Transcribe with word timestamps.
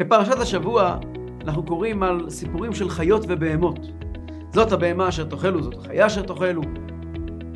בפרשת 0.00 0.38
השבוע 0.38 0.98
אנחנו 1.40 1.66
קוראים 1.66 2.02
על 2.02 2.30
סיפורים 2.30 2.74
של 2.74 2.88
חיות 2.88 3.22
ובהמות. 3.28 3.78
זאת 4.52 4.72
הבהמה 4.72 5.08
אשר 5.08 5.24
תאכלו, 5.24 5.62
זאת 5.62 5.74
החיה 5.74 6.06
אשר 6.06 6.22
תאכלו. 6.22 6.62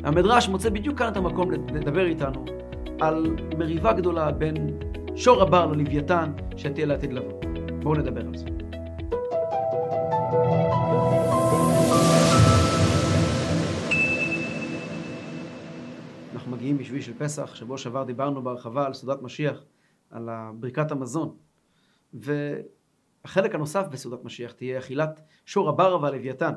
המדרש 0.03 0.49
מוצא 0.49 0.69
בדיוק 0.69 0.99
כאן 0.99 1.07
את 1.07 1.17
המקום 1.17 1.51
לדבר 1.51 2.05
איתנו 2.05 2.45
על 3.01 3.35
מריבה 3.57 3.93
גדולה 3.93 4.31
בין 4.31 4.79
שור 5.15 5.41
הבר 5.41 5.65
ללוויתן 5.65 6.31
שתהיה 6.55 6.85
לעתיד 6.85 7.13
לבוא. 7.13 7.41
בואו 7.83 7.95
נדבר 7.95 8.21
על 8.21 8.37
זה. 8.37 8.45
אנחנו 16.33 16.51
מגיעים 16.51 16.77
בשביל 16.77 17.01
של 17.01 17.13
פסח, 17.17 17.55
שבוע 17.55 17.77
שעבר 17.77 18.03
דיברנו 18.03 18.41
בהרחבה 18.43 18.85
על 18.85 18.93
סעודת 18.93 19.21
משיח, 19.21 19.63
על 20.11 20.29
ברכת 20.59 20.91
המזון. 20.91 21.42
והחלק 22.13 23.55
הנוסף 23.55 23.85
בסעודת 23.91 24.23
משיח 24.23 24.51
תהיה 24.51 24.79
אכילת 24.79 25.21
שור 25.45 25.69
הבר 25.69 25.99
והלוויתן. 26.01 26.53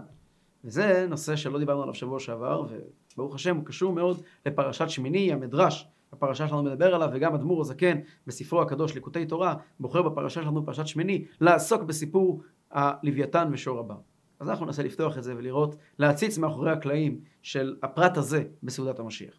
וזה 0.64 1.06
נושא 1.08 1.36
שלא 1.36 1.58
דיברנו 1.58 1.82
עליו 1.82 1.94
שבוע 1.94 2.20
שעבר, 2.20 2.66
וברוך 3.14 3.34
השם 3.34 3.56
הוא 3.56 3.64
קשור 3.64 3.92
מאוד 3.92 4.22
לפרשת 4.46 4.90
שמיני, 4.90 5.32
המדרש, 5.32 5.88
הפרשה 6.12 6.48
שלנו 6.48 6.62
מדבר 6.62 6.94
עליו, 6.94 7.08
וגם 7.12 7.34
אדמו"ר 7.34 7.60
הזקן 7.60 7.98
בספרו 8.26 8.62
הקדוש 8.62 8.94
ליקוטי 8.94 9.26
תורה, 9.26 9.54
בוחר 9.80 10.02
בפרשה 10.02 10.42
שלנו, 10.42 10.66
פרשת 10.66 10.86
שמיני, 10.86 11.24
לעסוק 11.40 11.82
בסיפור 11.82 12.42
הלוויתן 12.70 13.48
ושור 13.52 13.78
הבר. 13.78 13.98
אז 14.40 14.48
אנחנו 14.50 14.66
ננסה 14.66 14.82
לפתוח 14.82 15.18
את 15.18 15.22
זה 15.22 15.36
ולראות, 15.36 15.76
להציץ 15.98 16.38
מאחורי 16.38 16.70
הקלעים 16.70 17.20
של 17.42 17.76
הפרט 17.82 18.16
הזה 18.16 18.44
בסעודת 18.62 18.98
המשיח. 18.98 19.34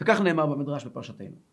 וכך 0.00 0.20
נאמר 0.20 0.46
במדרש 0.46 0.84
בפרשתנו. 0.84 1.49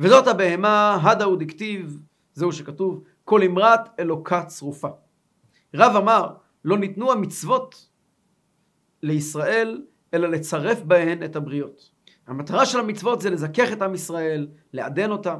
וזאת 0.00 0.26
הבהמה, 0.26 0.98
הדה 1.02 1.24
הוא 1.24 1.36
דכתיב, 1.36 1.98
זהו 2.34 2.52
שכתוב, 2.52 3.04
כל 3.24 3.42
אמרת 3.42 3.80
אלוקה 3.98 4.44
צרופה. 4.44 4.88
רב 5.74 5.96
אמר, 5.96 6.34
לא 6.64 6.78
ניתנו 6.78 7.12
המצוות 7.12 7.88
לישראל, 9.02 9.82
אלא 10.14 10.28
לצרף 10.28 10.82
בהן 10.82 11.22
את 11.22 11.36
הבריות. 11.36 11.90
המטרה 12.26 12.66
של 12.66 12.78
המצוות 12.78 13.20
זה 13.20 13.30
לזכך 13.30 13.72
את 13.72 13.82
עם 13.82 13.94
ישראל, 13.94 14.48
לעדן 14.72 15.10
אותם. 15.10 15.38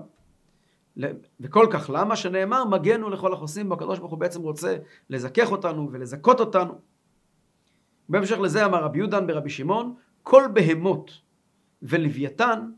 וכל 1.41 1.67
כך 1.71 1.91
למה? 1.95 2.17
שנאמר 2.17 2.65
מגנו 2.65 3.11
לכל 3.11 3.33
החוסים 3.33 3.69
בו, 3.69 3.75
הקדוש 3.75 3.99
ברוך 3.99 4.11
הוא 4.11 4.19
בעצם 4.19 4.43
רוצה 4.43 4.77
לזכך 5.11 5.53
אותנו 5.53 5.89
ולזכות 5.93 6.41
אותנו. 6.41 6.75
בהמשך 8.09 8.39
לזה 8.39 8.65
אמר 8.65 8.85
רבי 8.85 8.99
יהודן 8.99 9.27
ברבי 9.27 9.51
שמעון, 9.51 9.95
כל 10.23 10.43
בהמות 10.53 11.11
ולוויתן 11.83 12.71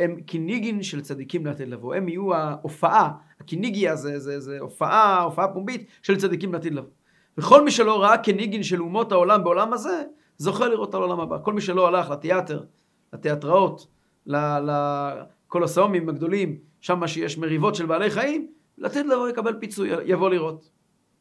הם 0.00 0.20
קיניגין 0.20 0.82
של 0.82 1.00
צדיקים 1.00 1.46
לעתיד 1.46 1.68
לבוא, 1.68 1.94
הם 1.94 2.08
יהיו 2.08 2.34
ההופעה, 2.34 3.10
הקיניגיה 3.40 3.96
זה, 3.96 4.18
זה, 4.18 4.40
זה 4.40 4.58
הופעה, 4.60 5.22
הופעה 5.22 5.48
פומבית 5.48 5.86
של 6.02 6.16
צדיקים 6.16 6.52
לעתיד 6.52 6.74
לבוא. 6.74 6.90
וכל 7.38 7.64
מי 7.64 7.70
שלא 7.70 8.02
ראה 8.02 8.18
כניגין 8.18 8.62
של 8.62 8.82
אומות 8.82 9.12
העולם 9.12 9.44
בעולם 9.44 9.72
הזה, 9.72 10.02
זוכה 10.36 10.68
לראות 10.68 10.94
על 10.94 11.02
העולם 11.02 11.20
הבא. 11.20 11.38
כל 11.42 11.52
מי 11.52 11.60
שלא 11.60 11.88
הלך 11.88 12.10
לתיאטר, 12.10 12.64
לתיאטראות, 13.12 13.86
לקולוסאומים 14.26 16.08
הגדולים, 16.08 16.58
שם 16.80 17.06
שיש 17.06 17.38
מריבות 17.38 17.74
של 17.74 17.86
בעלי 17.86 18.10
חיים, 18.10 18.48
לתת 18.78 19.04
לבוא 19.06 19.28
לקבל 19.28 19.54
פיצוי, 19.60 19.90
יבוא 20.04 20.30
לראות. 20.30 20.70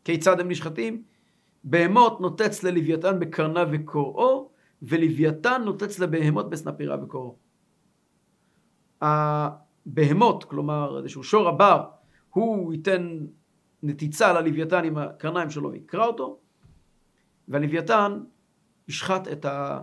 כיצד 0.03 0.39
הם 0.39 0.49
נשחטים? 0.49 1.03
בהמות 1.63 2.21
נוטץ 2.21 2.63
ללוויתן 2.63 3.19
בקרנה 3.19 3.65
וקוראו, 3.71 4.49
ולוויתן 4.81 5.61
נוטץ 5.65 5.99
לבהמות 5.99 6.49
בסנפירה 6.49 7.03
וקוראו. 7.03 7.44
הבהמות, 9.01 10.43
כלומר 10.43 10.97
איזשהו 10.97 11.23
שור 11.23 11.47
הבר, 11.47 11.83
הוא 12.29 12.73
ייתן 12.73 13.17
נתיצה 13.83 14.33
ללוויתן 14.33 14.83
עם 14.85 14.97
הקרניים 14.97 15.49
שלו 15.49 15.71
ויקרא 15.71 16.05
אותו, 16.05 16.39
והלוויתן 17.47 18.19
ישחט 18.87 19.27
את, 19.27 19.45
ה, 19.45 19.79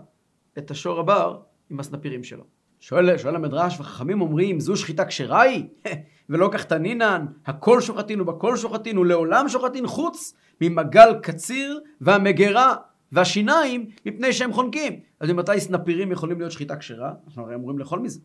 את 0.59 0.71
השור 0.71 1.01
הבר 1.01 1.41
עם 1.71 1.81
הסנפירים 1.81 2.25
שלו. 2.25 2.45
שואל, 2.81 3.19
שואל 3.19 3.37
המדרש, 3.37 3.81
וחכמים 3.81 4.21
אומרים, 4.21 4.61
זו 4.61 4.77
שחיטה 4.77 5.05
כשרה 5.05 5.41
היא? 5.41 5.65
ולא 6.29 6.49
כך 6.53 6.65
תנינן, 6.65 7.27
הכל 7.47 7.81
שוחטין 7.81 8.21
ובכל 8.21 8.57
שוחטין 8.57 8.99
ולעולם 8.99 9.49
שוחטין 9.49 9.87
חוץ 9.87 10.35
ממגל 10.61 11.15
קציר 11.23 11.81
והמגרה 12.01 12.75
והשיניים 13.13 13.87
מפני 14.07 14.33
שהם 14.33 14.53
חונקים. 14.53 15.01
אז 15.21 15.31
ממתי 15.31 15.61
סנפירים 15.61 16.13
יכולים 16.13 16.39
להיות 16.39 16.53
שחיטה 16.53 16.77
כשרה? 16.77 17.13
אנחנו 17.27 17.43
הרי 17.43 17.55
אמורים 17.55 17.79
לאכול 17.79 17.99
מזה. 17.99 18.21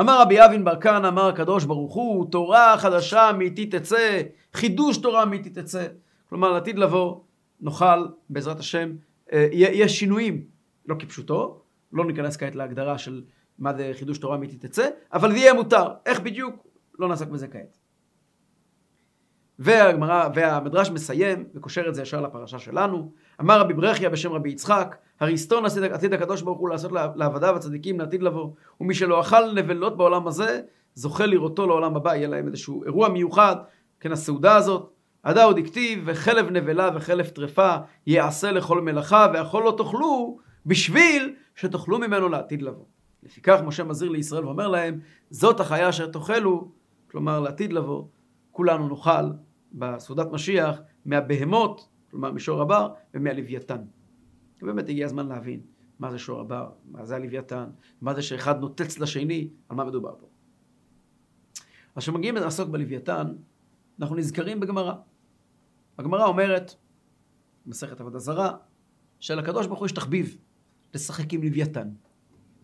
אמר 0.00 0.22
רבי 0.22 0.44
אבין 0.44 0.64
בר 0.64 0.80
כהנא, 0.80 1.08
אמר 1.08 1.28
הקדוש 1.28 1.64
ברוך 1.64 1.94
הוא, 1.94 2.30
תורה 2.30 2.78
חדשה 2.78 3.30
מאיתי 3.38 3.66
תצא, 3.66 4.22
חידוש 4.54 4.96
תורה 4.96 5.24
מאיתי 5.24 5.50
תצא. 5.50 5.86
כלומר, 6.28 6.52
לעתיד 6.52 6.78
לבוא, 6.78 7.20
נוכל, 7.60 8.06
בעזרת 8.30 8.58
השם, 8.58 8.92
אה, 9.32 9.48
יש 9.52 9.98
שינויים, 9.98 10.44
לא 10.86 10.96
כפשוטו, 10.98 11.60
לא 11.92 12.04
ניכנס 12.04 12.36
כעת 12.36 12.54
להגדרה 12.54 12.98
של 12.98 13.22
מה 13.58 13.74
זה 13.74 13.92
חידוש 13.98 14.18
תורה 14.18 14.36
מאיתי 14.36 14.56
תצא, 14.56 14.88
אבל 15.12 15.32
זה 15.32 15.38
יהיה 15.38 15.54
מותר. 15.54 15.88
איך 16.06 16.20
בדיוק? 16.20 16.66
לא 16.98 17.08
נעסק 17.08 17.28
בזה 17.28 17.48
כעת. 17.48 17.78
והגמרא, 19.58 20.28
והמדרש 20.34 20.90
מסיים 20.90 21.44
וקושר 21.54 21.88
את 21.88 21.94
זה 21.94 22.02
ישר 22.02 22.20
לפרשה 22.20 22.58
שלנו. 22.58 23.12
אמר 23.40 23.60
רבי 23.60 23.74
ברכיה 23.74 24.10
בשם 24.10 24.32
רבי 24.32 24.50
יצחק, 24.50 24.96
הריסטון 25.20 25.64
עתיד 25.92 26.14
הקדוש 26.14 26.42
ברוך 26.42 26.58
הוא 26.58 26.68
לעשות 26.68 26.92
לעבדיו 26.92 27.56
הצדיקים 27.56 28.00
לעתיד 28.00 28.22
לבוא, 28.22 28.50
ומי 28.80 28.94
שלא 28.94 29.20
אכל 29.20 29.52
נבלות 29.54 29.96
בעולם 29.96 30.26
הזה, 30.26 30.60
זוכה 30.94 31.26
לראותו 31.26 31.66
לעולם 31.66 31.96
הבא, 31.96 32.14
יהיה 32.14 32.28
להם 32.28 32.46
איזשהו 32.46 32.84
אירוע 32.84 33.08
מיוחד, 33.08 33.56
כן 34.00 34.12
הסעודה 34.12 34.56
הזאת. 34.56 34.92
עדה 35.22 35.44
עוד 35.44 35.58
הכתיב, 35.58 36.02
וחלב 36.06 36.50
נבלה 36.50 36.90
וחלב 36.94 37.26
טרפה 37.26 37.76
יעשה 38.06 38.52
לכל 38.52 38.80
מלאכה, 38.80 39.26
והכל 39.34 39.62
לא 39.64 39.74
תאכלו, 39.78 40.38
בשביל 40.66 41.34
שתאכלו 41.54 41.98
ממנו 41.98 42.28
לעתיד 42.28 42.62
לבוא. 42.62 42.84
לפיכך 43.22 43.60
משה 43.66 43.84
מזהיר 43.84 44.10
לישראל 44.10 44.44
ואומר 44.44 44.68
להם, 44.68 45.00
זאת 45.30 45.60
החיה 45.60 45.88
אשר 45.88 46.06
תאכלו, 46.06 46.70
כלומר 47.10 47.40
לעתיד 47.40 47.72
לבוא, 47.72 48.04
כולנו 48.50 48.88
נאכל 48.88 49.30
בסעודת 49.72 50.32
משיח 50.32 50.80
מהבהמות, 51.06 51.88
כלומר 52.10 52.32
משור 52.32 52.62
הבר, 52.62 52.88
ומהלוויתן. 53.14 53.80
ובאמת 54.62 54.88
הגיע 54.88 55.06
הזמן 55.06 55.28
להבין 55.28 55.60
מה 55.98 56.10
זה 56.10 56.18
שור 56.18 56.40
הבר, 56.40 56.70
מה 56.84 57.04
זה 57.04 57.16
הלוויתן, 57.16 57.64
מה 58.00 58.14
זה 58.14 58.22
שאחד 58.22 58.60
נוטץ 58.60 58.98
לשני, 58.98 59.48
על 59.68 59.76
מה 59.76 59.84
מדובר 59.84 60.14
פה. 60.18 60.26
אז 61.96 62.02
כשמגיעים 62.02 62.34
לעסוק 62.36 62.68
בלוויתן, 62.68 63.26
אנחנו 64.00 64.16
נזכרים 64.16 64.60
בגמרא. 64.60 64.94
הגמרא 65.98 66.26
אומרת, 66.26 66.74
מסכת 67.66 68.00
עבודה 68.00 68.18
זרה, 68.18 68.56
שלקדוש 69.20 69.66
ברוך 69.66 69.78
הוא 69.78 69.86
יש 69.86 69.92
תחביב 69.92 70.38
לשחק 70.94 71.32
עם 71.32 71.42
לוויתן. 71.42 71.88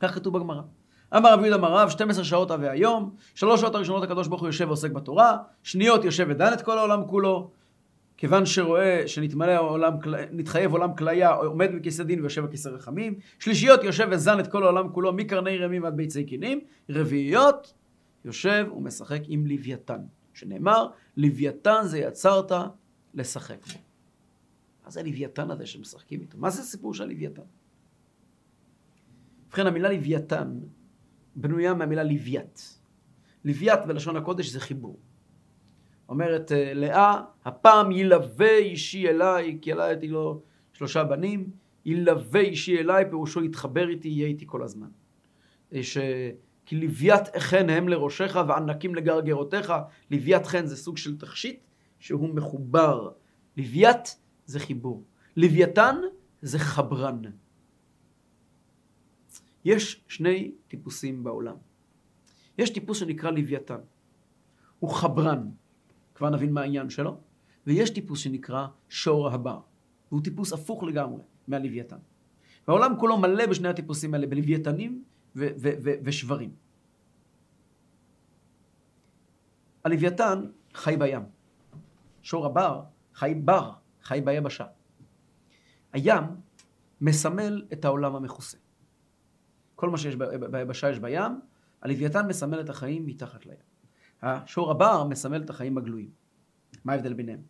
כך 0.01 0.15
כתוב 0.15 0.39
בגמרא. 0.39 0.63
אמר 1.17 1.33
רבי 1.33 1.43
יהודה 1.47 1.63
מרב, 1.63 1.89
12 1.89 2.25
שעות 2.25 2.51
אבי 2.51 2.69
היום, 2.69 3.15
שלוש 3.35 3.61
שעות 3.61 3.75
הראשונות 3.75 4.03
הקדוש 4.03 4.29
ברוך 4.29 4.41
הוא 4.41 4.49
יושב 4.49 4.67
ועוסק 4.67 4.91
בתורה, 4.91 5.39
שניות 5.63 6.05
יושב 6.05 6.27
ודן 6.31 6.53
את 6.53 6.63
כל 6.63 6.79
העולם 6.79 7.07
כולו, 7.07 7.51
כיוון 8.23 8.47
שרואה 8.47 9.09
שנתמלא 9.09 9.51
העולם, 9.51 9.93
נתחייב 10.33 10.73
עולם 10.73 10.97
כליה, 10.97 11.31
עומד 11.35 11.71
בכיסא 11.79 12.03
דין 12.03 12.21
ויושב 12.21 12.45
בכיסא 12.45 12.69
רחמים, 12.69 13.19
שלישיות 13.39 13.85
יושב 13.85 14.09
וזן 14.11 14.41
את 14.41 14.47
כל 14.47 14.63
העולם 14.63 14.93
כולו 14.93 15.13
מקרני 15.13 15.59
רמים 15.59 15.85
עד 15.85 15.97
ביצי 15.97 16.25
קינים, 16.25 16.61
רביעיות 16.89 17.75
יושב 18.25 18.67
ומשחק 18.77 19.21
עם 19.27 19.47
לוויתן, 19.47 20.01
שנאמר, 20.35 20.89
לוויתן 21.17 21.81
זה 21.85 21.99
יצרת 21.99 22.53
לשחק 23.15 23.67
בו. 23.67 23.79
מה 24.85 24.91
זה 24.91 25.01
הלוויתן 25.01 25.51
הזה 25.51 25.67
שמשחקים 25.67 26.21
איתו? 26.21 26.39
מה 26.39 26.51
זה 26.51 26.63
הסיפור 26.63 26.95
של 26.95 27.03
הלוויתן? 27.03 27.43
ובכן 29.47 29.67
המילה 29.67 29.93
לוויתן 29.93 30.59
בנויה 31.37 31.75
מהמילה 31.75 32.03
לוויית. 32.03 32.79
לוויית 33.45 33.81
בלשון 33.87 34.17
הקודש 34.17 34.49
זה 34.49 34.61
חיבור. 34.61 34.99
אומרת 36.09 36.53
אה, 36.53 36.75
לאה, 36.75 37.21
הפעם 37.45 37.93
ילווה 37.93 38.57
אישי 38.57 39.09
אליי, 39.09 39.59
כי 39.63 39.71
ילדתי 39.71 40.09
לו 40.09 40.43
שלושה 40.73 41.05
בנים, 41.05 41.51
ילווה 41.85 42.41
אישי 42.41 42.79
אליי, 42.79 43.05
פירושו 43.11 43.45
יתחבר 43.45 43.89
איתי, 43.89 44.09
יהיה 44.09 44.27
איתי 44.27 44.45
כל 44.49 44.63
הזמן. 44.63 44.89
ש... 45.83 45.99
כי 46.67 46.77
לוויית 46.77 47.37
חן 47.39 47.71
הם 47.71 47.89
לראשך 47.89 48.37
וענקים 48.49 48.95
לגרגרותיך, 48.95 49.73
לוויית 50.11 50.47
חן 50.47 50.67
זה 50.67 50.77
סוג 50.77 50.97
של 50.97 51.19
תכשיט 51.19 51.61
שהוא 51.99 52.35
מחובר. 52.35 53.11
לוויית 53.57 54.17
זה 54.47 54.61
חיבור. 54.61 55.05
לוויתן 55.37 55.97
זה 56.43 56.59
חברן. 56.59 57.23
יש 59.65 60.05
שני 60.09 60.53
טיפוסים 60.69 61.25
בעולם. 61.25 61.57
יש 62.59 62.71
טיפוס 62.71 62.99
שנקרא 62.99 63.31
לוויתן. 63.31 63.81
הוא 64.79 64.91
חברן, 64.91 65.51
כבר 66.23 66.31
נבין 66.31 66.53
מה 66.53 66.61
העניין 66.61 66.91
שלו, 66.91 67.19
ויש 67.67 67.91
טיפוס 67.91 68.19
שנקרא 68.19 68.67
שור 68.89 69.29
הבר. 69.31 69.61
והוא 70.09 70.23
טיפוס 70.23 70.53
הפוך 70.53 70.83
לגמרי 70.83 71.23
מהלוויתן. 71.49 71.97
והעולם 72.69 72.95
כולו 72.99 73.19
מלא 73.19 73.47
בשני 73.47 73.69
הטיפוסים 73.69 74.15
האלה, 74.15 74.27
בלוויתנים 74.27 75.05
ו- 75.37 75.49
ו- 75.57 75.77
ו- 75.85 75.95
ושברים. 76.05 76.51
הלוויתן 79.85 80.45
חי 80.75 80.97
בים. 80.99 81.23
שור 82.23 82.47
הבר 82.47 82.83
חי 83.15 83.35
בר, 83.45 83.73
חי 84.03 84.21
ביבשה. 84.25 84.67
הים 85.93 86.25
מסמל 87.01 87.65
את 87.73 87.85
העולם 87.85 88.17
המכוסה. 88.17 88.59
כל 89.75 89.91
מה 89.91 89.99
שיש 89.99 90.17
ביבשה 90.51 90.91
יש 90.91 90.99
בים, 90.99 91.41
הלוויתן 91.83 92.27
מסמל 92.27 92.61
את 92.61 92.71
החיים 92.71 93.07
מתחת 93.07 93.47
לים. 93.47 93.72
השור 94.23 94.71
הבר 94.71 95.05
מסמל 95.05 95.43
את 95.43 95.51
החיים 95.51 95.79
הגלויים. 95.79 96.11
מה 96.85 96.93
ההבדל 96.93 97.13
ביניהם? 97.13 97.41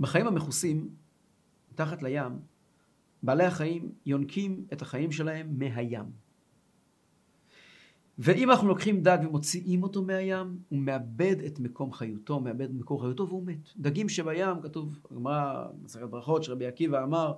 בחיים 0.00 0.26
המכוסים, 0.26 0.88
מתחת 1.72 2.02
לים, 2.02 2.38
בעלי 3.22 3.44
החיים 3.44 3.92
יונקים 4.06 4.66
את 4.72 4.82
החיים 4.82 5.12
שלהם 5.12 5.58
מהים. 5.58 6.04
ואם 8.18 8.50
אנחנו 8.50 8.68
לוקחים 8.68 9.02
דג 9.02 9.18
ומוציאים 9.26 9.82
אותו 9.82 10.02
מהים, 10.02 10.58
הוא 10.68 10.78
מאבד 10.78 11.36
את 11.46 11.60
מקום 11.60 11.92
חיותו, 11.92 12.40
מאבד 12.40 12.62
את 12.62 12.70
מקום 12.70 13.00
חיותו 13.00 13.28
והוא 13.28 13.46
מת. 13.46 13.68
דגים 13.76 14.08
שבים, 14.08 14.60
כתוב, 14.62 14.98
בגמרא, 15.10 15.66
מסכת 15.82 16.08
ברכות, 16.08 16.44
שרבי 16.44 16.66
עקיבא 16.66 17.04
אמר 17.04 17.34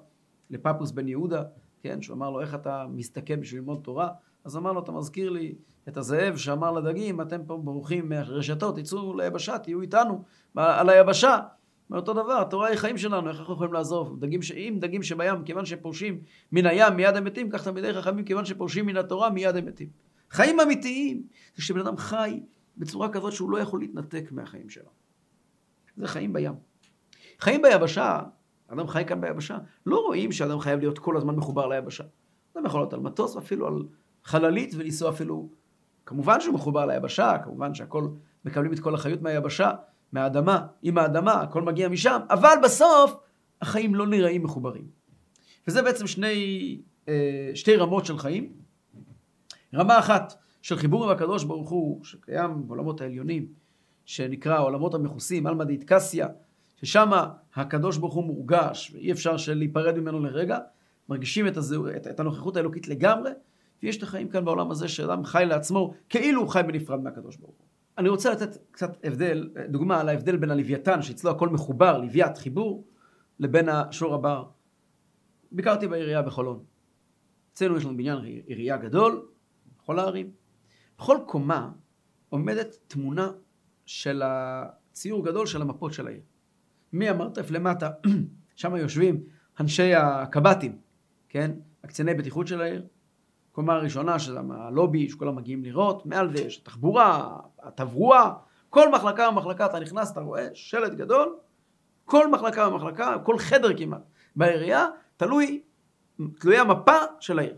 לפפוס 0.51 0.91
בן 0.91 1.09
יהודה, 1.09 1.43
כן, 1.83 2.03
שהוא 2.03 2.17
אמר 2.17 2.31
לו, 2.31 2.41
איך 2.41 2.55
אתה 2.55 2.87
מסתכם 2.91 3.41
בשביל 3.41 3.61
ללמוד 3.61 3.81
תורה? 3.83 4.09
אז 4.47 4.57
אמר 4.57 4.73
לו, 4.73 4.81
אתה 4.81 4.93
מזכיר 4.93 5.31
לי 5.31 5.55
את 5.89 5.97
הזאב 5.97 6.37
שאמר 6.37 6.73
לדגים, 6.73 7.21
אתם 7.21 7.45
פה 7.47 7.57
ברוכים 7.57 8.09
מהרשתות, 8.09 8.79
תצאו 8.79 9.15
ליבשה, 9.17 9.59
תהיו 9.59 9.81
איתנו 9.81 10.25
על 10.57 10.89
היבשה. 10.89 11.39
מאותו 11.91 12.13
דבר, 12.13 12.41
התורה 12.41 12.69
היא 12.69 12.77
חיים 12.77 12.99
שלנו, 12.99 13.29
איך 13.29 13.39
אנחנו 13.39 13.55
יכולים 13.55 13.73
לעזוב? 13.73 14.21
דגים 14.21 14.43
ש... 14.43 14.53
אם 14.53 14.77
דגים 14.81 15.03
שבים, 15.03 15.45
כיוון 15.45 15.65
שפורשים 15.67 16.21
מן 16.53 16.67
הים 16.67 16.97
מיד 16.97 17.17
הם 17.17 17.25
מתים, 17.25 17.51
כך 17.51 17.65
תלמידי 17.65 17.93
חכמים, 17.93 18.25
כיוון 18.25 18.45
שפורשים 18.45 18.87
מן 18.87 18.97
התורה 18.97 19.31
מיד 19.31 19.57
הם 19.57 19.67
מתים. 19.67 19.89
חיים 20.31 20.61
אמיתיים 20.61 21.23
זה 21.57 21.63
שבן 21.63 21.81
אדם 21.81 21.97
חי 21.97 22.41
בצורה 22.77 23.09
כזאת 23.09 23.33
שהוא 23.33 23.51
לא 23.51 23.59
יכול 23.59 23.81
להתנתק 23.81 24.33
מהחיים 24.33 24.69
שלו. 24.69 24.91
זה 25.97 26.09
חיים 26.09 26.33
בים. 26.33 26.55
חיים 27.41 27.63
ביבשה, 27.63 28.23
אדם 28.69 28.89
חי 28.89 29.05
כאן 29.07 29.21
ביבשה, 29.21 29.59
לא 29.87 29.99
רואים 29.99 30.33
שאדם 30.33 30.61
חייב 30.61 30.81
להיות 30.81 30.99
כל 30.99 31.17
הזמן 31.17 31.35
מחובר 31.35 31.67
ליבשה. 31.67 32.05
אדם 32.57 32.67
יכול 32.67 32.81
להיות 32.81 32.93
על 32.93 33.01
מטוס, 33.01 33.37
אפילו 33.37 33.67
על 33.67 33.83
חללית, 34.27 34.75
ולנסוע 34.77 35.11
אפילו... 35.11 35.49
כמובן 36.07 36.41
שהוא 36.41 36.55
מחובר 36.55 36.87
ליבשה, 36.87 37.39
כמובן 37.45 37.75
שהכל, 37.75 38.09
מקבלים 38.45 38.73
את 38.73 38.81
כל 38.81 38.95
החיות 38.95 39.23
מהיבשה, 39.23 39.71
מהאדמה, 40.13 40.67
עם 40.83 40.99
האדמה, 40.99 41.33
הכל 41.33 41.63
מגיע 41.63 41.89
משם, 41.89 42.21
אבל 42.31 42.55
בסוף 42.63 43.17
החיים 43.63 43.95
לא 43.95 44.07
נראים 44.07 44.43
מחוברים. 44.43 44.85
וזה 45.69 45.83
בעצם 45.83 46.07
שני, 46.07 46.81
אה, 47.09 47.51
שתי 47.55 47.77
רמות 47.77 48.07
של 48.07 48.19
חיים. 48.19 48.53
רמה 49.75 49.99
אחת 49.99 50.35
של 50.63 50.77
חיבור 50.77 51.05
עם 51.05 51.11
הקדוש 51.11 51.45
ברוך 51.45 51.71
הוא, 51.71 52.05
שקיים 52.05 52.67
בעולמות 52.67 53.01
העליונים, 53.01 53.47
שנקרא 54.05 54.55
העולמות 54.55 54.95
המכוסים, 54.95 55.47
עלמא 55.47 55.65
דאיטקסיה, 55.65 56.29
ששם 56.77 57.11
הקדוש 57.55 57.97
ברוך 57.97 58.15
הוא 58.15 58.25
מורגש, 58.25 58.91
ואי 58.95 59.13
אפשר 59.13 59.37
להיפרד 59.55 59.99
ממנו 59.99 60.21
לרגע, 60.21 60.59
מרגישים 61.09 61.49
את, 61.49 61.57
הזו, 61.57 61.89
את, 61.97 62.07
את 62.07 62.21
הנוכחות 62.21 62.57
האלוקית 62.57 62.89
לגמרי, 62.89 63.31
ויש 63.83 63.97
את 63.97 64.03
החיים 64.03 64.29
כאן 64.29 64.45
בעולם 64.45 64.71
הזה 64.71 64.89
שאדם 64.89 65.25
חי 65.25 65.45
לעצמו 65.49 65.95
כאילו 66.09 66.41
הוא 66.41 66.49
חי 66.49 66.61
בנפרד 66.67 67.01
מהקדוש 67.01 67.37
ברוך 67.37 67.57
הוא. 67.59 67.67
אני 67.99 68.09
רוצה 68.09 68.33
לתת 68.33 68.59
קצת 68.71 68.97
הבדל, 69.05 69.51
דוגמה 69.69 70.01
על 70.01 70.09
ההבדל 70.09 70.37
בין 70.37 70.51
הלוויתן, 70.51 71.03
שאצלו 71.03 71.31
הכל 71.31 71.49
מחובר, 71.49 71.99
לוויית 71.99 72.39
חיבור, 72.39 72.87
לבין 73.39 73.69
השור 73.69 74.15
הבר. 74.15 74.45
ביקרתי 75.53 75.89
בעירייה 75.89 76.23
בחולון. 76.23 76.65
אצלנו 77.53 77.77
יש 77.77 77.85
לנו 77.85 77.97
בניין 77.97 78.19
עירייה 78.47 78.77
גדול, 78.77 79.29
בכל 79.77 79.99
הערים. 79.99 80.31
בכל 80.99 81.19
קומה 81.27 81.71
עומדת 82.29 82.77
תמונה 82.87 83.31
של 83.87 84.23
הציור 84.25 85.25
גדול 85.25 85.47
של 85.47 85.63
המפות 85.63 85.93
של 85.93 86.07
העיר. 86.07 86.21
מהמרתף 86.93 87.51
למטה, 87.51 87.91
שם 88.57 88.77
יושבים 88.77 89.25
אנשי 89.61 89.95
הקב"טים, 89.95 90.79
כן? 91.29 91.51
הקציני 91.85 92.15
בטיחות 92.15 92.47
של 92.47 92.61
העיר. 92.61 92.87
קומה 93.57 93.75
הראשונה, 93.75 94.19
שזה 94.19 94.41
הלובי, 94.51 95.09
שכולם 95.09 95.37
מגיעים 95.37 95.65
לראות, 95.65 96.07
מעל 96.07 96.37
זה 96.37 96.43
יש 96.43 96.59
התחבורה, 96.59 97.37
התברואה, 97.63 98.33
כל 98.71 98.91
מחלקה 98.93 99.29
ומחלקה 99.29 99.67
אתה 99.67 99.81
נכנס, 99.81 100.13
אתה 100.13 100.21
רואה 100.21 100.49
שלט 100.55 100.93
גדול, 100.93 101.37
כל 102.05 102.31
מחלקה 102.31 102.69
ומחלקה, 102.69 103.17
כל 103.25 103.39
חדר 103.39 103.79
כמעט 103.79 104.01
בעירייה, 104.37 104.87
תלוי, 105.17 105.63
תלויה 106.39 106.65
מפה 106.65 106.97
של 107.21 107.39
העיר. 107.39 107.55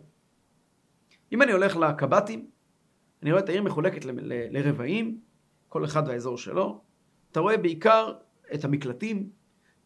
אם 1.33 1.43
אני 1.43 1.53
הולך 1.53 1.77
לקב"טים, 1.77 2.50
אני 3.23 3.33
רואה 3.33 3.43
את 3.43 3.49
העיר 3.49 3.62
מחולקת 3.62 4.05
ל- 4.05 4.11
ל- 4.11 4.56
לרבעים, 4.59 5.21
כל 5.69 5.85
אחד 5.85 6.03
והאזור 6.06 6.39
שלו. 6.39 6.81
אתה 7.33 7.41
רואה 7.41 7.56
בעיקר 7.56 8.12
את 8.55 8.65
המקלטים, 8.65 9.31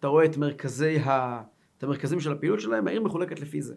אתה 0.01 0.09
רואה 0.09 0.25
את 0.25 0.37
מרכזי 0.37 0.99
ה... 0.99 1.43
את 1.79 1.83
המרכזים 1.83 2.21
של 2.21 2.33
הפעילות 2.33 2.61
שלהם, 2.61 2.89
העיר 2.89 3.03
מחולקת 3.03 3.41
לפי 3.41 3.63
זה. 3.63 3.75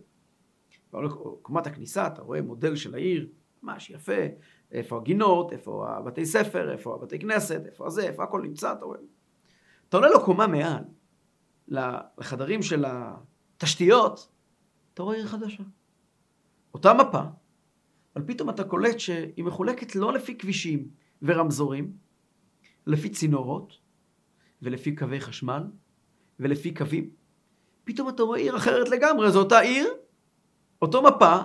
קומת 1.42 1.68
הכניסה, 1.68 2.08
אתה 2.08 2.22
רואה 2.22 2.42
מודל 2.42 2.76
של 2.76 2.96
העיר, 2.96 3.30
ממש 3.64 3.90
יפה, 3.90 4.22
איפה 4.72 4.98
הגינות, 4.98 5.54
איפה 5.54 5.90
הבתי 5.90 6.26
ספר, 6.26 6.72
איפה 6.72 6.96
הבתי 6.96 7.20
כנסת, 7.20 7.62
איפה 7.66 7.88
הזה, 7.88 8.02
איפה 8.02 8.24
הכל 8.24 8.42
נמצא, 8.42 8.72
אתה 8.72 8.86
רואה. 8.86 9.00
אתה 9.90 9.98
עולה 9.98 10.10
לו 10.10 10.26
קומה 10.26 10.48
מעל, 10.48 10.84
לחדרים 12.18 12.62
של 12.62 12.86
התשתיות, 12.88 14.30
אתה 14.94 15.04
רואה 15.04 15.16
עיר 15.16 15.28
חדשה. 15.28 15.64
אותה 16.74 16.94
מפה, 16.94 17.22
אבל 18.16 18.24
פתאום 18.28 18.50
אתה 18.50 18.64
קולט 18.64 19.00
שהיא 19.00 19.44
מחולקת 19.44 19.96
לא 19.96 20.14
לפי 20.14 20.38
כבישים 20.38 20.88
ורמזורים, 21.22 21.92
לפי 22.88 23.10
צינורות, 23.10 23.74
ולפי 24.62 24.96
קווי 24.96 25.22
חשמל, 25.22 25.64
ולפי 26.40 26.74
קווים. 26.74 27.10
פתאום 27.84 28.10
אתה 28.10 28.24
רואה 28.24 28.40
עיר 28.40 28.58
אחרת 28.58 28.90
לגמרי, 28.90 29.32
זו 29.32 29.40
אותה 29.40 29.60
עיר, 29.60 29.88
אותו 30.82 31.02
מפה, 31.02 31.36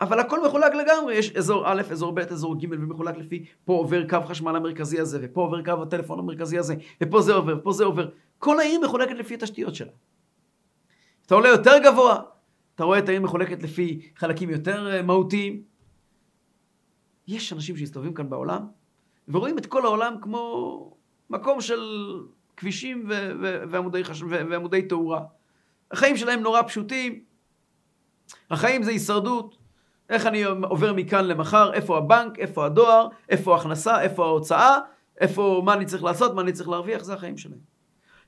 אבל 0.00 0.20
הכל 0.20 0.46
מחולק 0.46 0.74
לגמרי, 0.74 1.14
יש 1.14 1.36
אזור 1.36 1.62
א', 1.66 1.82
אזור 1.90 2.12
ב', 2.12 2.18
אזור 2.18 2.54
ג', 2.54 2.66
ומחולק 2.70 3.16
לפי, 3.16 3.44
פה 3.64 3.72
עובר 3.72 4.08
קו 4.08 4.18
חשמל 4.24 4.56
המרכזי 4.56 5.00
הזה, 5.00 5.18
ופה 5.22 5.40
עובר 5.40 5.64
קו 5.64 5.82
הטלפון 5.82 6.18
המרכזי 6.18 6.58
הזה, 6.58 6.74
ופה 7.00 7.22
זה 7.22 7.34
עובר, 7.34 7.58
ופה 7.58 7.72
זה 7.72 7.84
עובר. 7.84 8.08
כל 8.38 8.60
העיר 8.60 8.80
מחולקת 8.80 9.14
לפי 9.18 9.34
התשתיות 9.34 9.74
שלה. 9.74 9.92
אתה 11.26 11.34
עולה 11.34 11.48
יותר 11.48 11.72
גבוה, 11.84 12.22
אתה 12.74 12.84
רואה 12.84 12.98
את 12.98 13.08
העיר 13.08 13.20
מחולקת 13.20 13.62
לפי 13.62 14.00
חלקים 14.16 14.50
יותר 14.50 14.90
אה, 14.92 15.02
מהותיים. 15.02 15.62
יש 17.28 17.52
אנשים 17.52 17.76
שמסתובבים 17.76 18.14
כאן 18.14 18.30
בעולם, 18.30 18.66
ורואים 19.28 19.58
את 19.58 19.66
כל 19.66 19.86
העולם 19.86 20.16
כמו 20.22 20.96
מקום 21.30 21.60
של 21.60 21.80
כבישים 22.56 23.06
ו- 23.08 23.30
ו- 23.42 23.62
ועמודי, 23.70 24.04
חש... 24.04 24.22
ו- 24.22 24.26
ועמודי 24.50 24.82
תאורה. 24.82 25.20
החיים 25.90 26.16
שלהם 26.16 26.40
נורא 26.40 26.62
פשוטים, 26.62 27.24
החיים 28.50 28.82
זה 28.82 28.90
הישרדות. 28.90 29.56
איך 30.10 30.26
אני 30.26 30.44
עובר 30.44 30.92
מכאן 30.92 31.24
למחר, 31.24 31.72
איפה 31.72 31.98
הבנק, 31.98 32.38
איפה 32.38 32.66
הדואר, 32.66 33.08
איפה 33.28 33.54
ההכנסה, 33.54 34.00
איפה 34.00 34.24
ההוצאה, 34.24 34.78
איפה, 35.20 35.62
מה 35.64 35.74
אני 35.74 35.84
צריך 35.84 36.04
לעשות, 36.04 36.34
מה 36.34 36.42
אני 36.42 36.52
צריך 36.52 36.68
להרוויח, 36.68 37.04
זה 37.04 37.14
החיים 37.14 37.36
שלהם. 37.36 37.58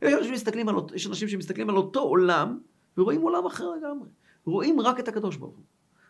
יש 0.02 0.30
אנשים 0.30 0.68
על, 0.68 0.76
יש 0.94 1.06
אנשים 1.06 1.28
שמסתכלים 1.28 1.70
על 1.70 1.76
אותו 1.76 2.00
עולם, 2.00 2.58
ורואים 2.98 3.20
עולם 3.20 3.46
אחר 3.46 3.70
לגמרי. 3.70 4.08
רואים 4.46 4.80
רק 4.80 5.00
את 5.00 5.08
הקדוש 5.08 5.36
ברוך 5.36 5.54
הוא. 5.54 5.64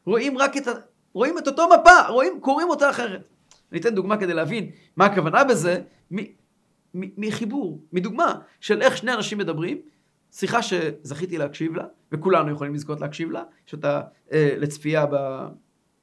רואים 0.07 0.39
רק 0.39 0.57
את 0.57 0.69
ה... 0.69 0.73
רואים 1.13 1.39
את 1.39 1.47
אותו 1.47 1.69
מפה, 1.69 2.09
רואים, 2.09 2.41
קוראים 2.41 2.69
אותה 2.69 2.91
אחרת. 2.91 3.29
אני 3.73 3.81
אתן 3.81 3.95
דוגמה 3.95 4.17
כדי 4.17 4.35
להבין 4.35 4.71
מה 4.97 5.05
הכוונה 5.05 5.45
בזה, 5.45 5.83
מחיבור, 6.95 7.81
מדוגמה 7.93 8.35
של 8.61 8.83
איך 8.83 8.97
שני 8.97 9.13
אנשים 9.13 9.39
מדברים, 9.39 9.79
שיחה 10.39 10.63
שזכיתי 10.63 11.39
להקשיב 11.39 11.75
לה, 11.75 11.85
וכולנו 12.13 12.51
יכולים 12.51 12.75
לזכות 12.75 13.01
להקשיב 13.01 13.31
לה, 13.31 13.43
יש 13.67 13.73
אותה 13.73 14.03
אה, 14.33 14.55
לצפייה, 14.59 15.07
ב... 15.07 15.17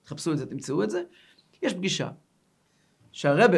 תחפשו 0.04 0.32
את 0.32 0.38
זה, 0.38 0.46
תמצאו 0.46 0.84
את 0.84 0.90
זה. 0.90 1.04
יש 1.62 1.74
פגישה 1.74 2.10
שהרבה, 3.12 3.58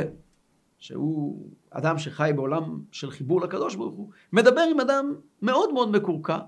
שהוא 0.78 1.50
אדם 1.70 1.98
שחי 1.98 2.32
בעולם 2.36 2.82
של 2.92 3.12
חיבור 3.12 3.42
לקדוש 3.42 3.76
ברוך 3.76 3.96
הוא, 3.96 4.10
מדבר 4.34 4.62
עם 4.72 4.80
אדם 4.80 5.16
מאוד 5.42 5.74
מאוד 5.74 5.92
מקורקע, 5.92 6.40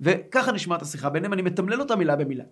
וככה 0.00 0.52
נשמעת 0.52 0.82
השיחה 0.82 1.10
ביניהם, 1.10 1.32
אני 1.32 1.42
מתמלל 1.42 1.80
אותה 1.80 1.96
מילה 1.96 2.16
במילה. 2.16 2.44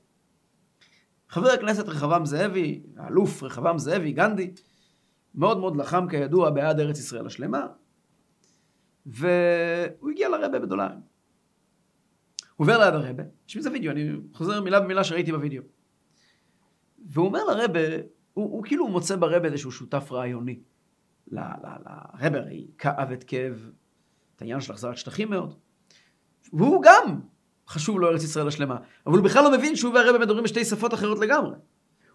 חבר 1.28 1.48
הכנסת 1.48 1.88
רחבעם 1.88 2.26
זאבי, 2.26 2.82
האלוף 2.96 3.42
רחבעם 3.42 3.78
זאבי, 3.78 4.12
גנדי, 4.12 4.52
מאוד 5.34 5.58
מאוד 5.58 5.76
לחם 5.76 6.06
כידוע 6.08 6.50
בעד 6.50 6.80
ארץ 6.80 6.98
ישראל 6.98 7.26
השלמה, 7.26 7.66
והוא 9.06 10.10
הגיע 10.10 10.28
לרבה 10.28 10.58
בדולרים. 10.58 11.11
הוא 12.56 12.64
עובר 12.64 12.78
ליד 12.78 12.94
הרבה, 12.94 13.22
יש 13.48 13.56
מזה 13.56 13.70
וידאו, 13.70 13.90
אני 13.90 14.10
חוזר 14.34 14.60
מילה 14.60 14.80
במילה 14.80 15.04
שראיתי 15.04 15.32
בוידאו. 15.32 15.62
והוא 17.06 17.26
אומר 17.26 17.44
לרבה, 17.44 17.80
הוא, 18.32 18.44
הוא 18.44 18.64
כאילו 18.64 18.88
מוצא 18.88 19.16
ברבה 19.16 19.48
איזשהו 19.48 19.72
שותף 19.72 20.12
רעיוני. 20.12 20.60
לרבה 21.30 22.38
הרי 22.38 22.66
כאב 22.78 23.12
את 23.12 23.24
כאב, 23.24 23.70
את 24.36 24.40
העניין 24.40 24.60
של 24.60 24.72
החזרת 24.72 24.96
שטחים 24.96 25.30
מאוד. 25.30 25.54
והוא 26.52 26.82
גם 26.82 27.20
חשוב 27.68 28.00
לו 28.00 28.08
ארץ 28.08 28.24
ישראל 28.24 28.48
השלמה, 28.48 28.76
אבל 29.06 29.18
הוא 29.18 29.24
בכלל 29.24 29.44
לא 29.44 29.52
מבין 29.58 29.76
שהוא 29.76 29.94
והרבה 29.94 30.18
מדברים 30.18 30.44
בשתי 30.44 30.64
שפות 30.64 30.94
אחרות 30.94 31.18
לגמרי. 31.18 31.54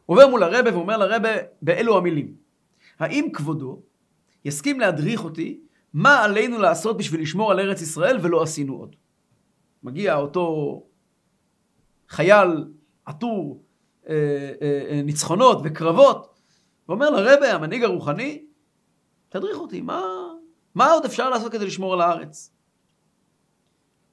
הוא 0.05 0.17
עובר 0.17 0.27
מול 0.27 0.43
הרבה 0.43 0.69
והוא 0.69 0.81
אומר 0.81 0.97
לרבה 0.97 1.29
באלו 1.61 1.97
המילים, 1.97 2.35
האם 2.99 3.27
כבודו 3.33 3.81
יסכים 4.45 4.79
להדריך 4.79 5.23
אותי 5.23 5.59
מה 5.93 6.23
עלינו 6.23 6.59
לעשות 6.59 6.97
בשביל 6.97 7.21
לשמור 7.21 7.51
על 7.51 7.59
ארץ 7.59 7.81
ישראל 7.81 8.17
ולא 8.21 8.43
עשינו 8.43 8.75
עוד. 8.75 8.95
מגיע 9.87 10.15
אותו 10.15 10.83
חייל 12.09 12.65
עטור 13.05 13.63
אה, 14.09 14.13
אה, 14.61 14.85
אה, 14.89 15.01
ניצחונות 15.01 15.61
וקרבות, 15.63 16.39
ואומר 16.87 17.09
לרבה, 17.09 17.53
המנהיג 17.53 17.83
הרוחני, 17.83 18.45
תדריך 19.29 19.57
אותי, 19.57 19.81
מה, 19.81 20.01
מה 20.75 20.91
עוד 20.91 21.05
אפשר 21.05 21.29
לעשות 21.29 21.51
כדי 21.51 21.65
לשמור 21.65 21.93
על 21.93 22.01
הארץ? 22.01 22.53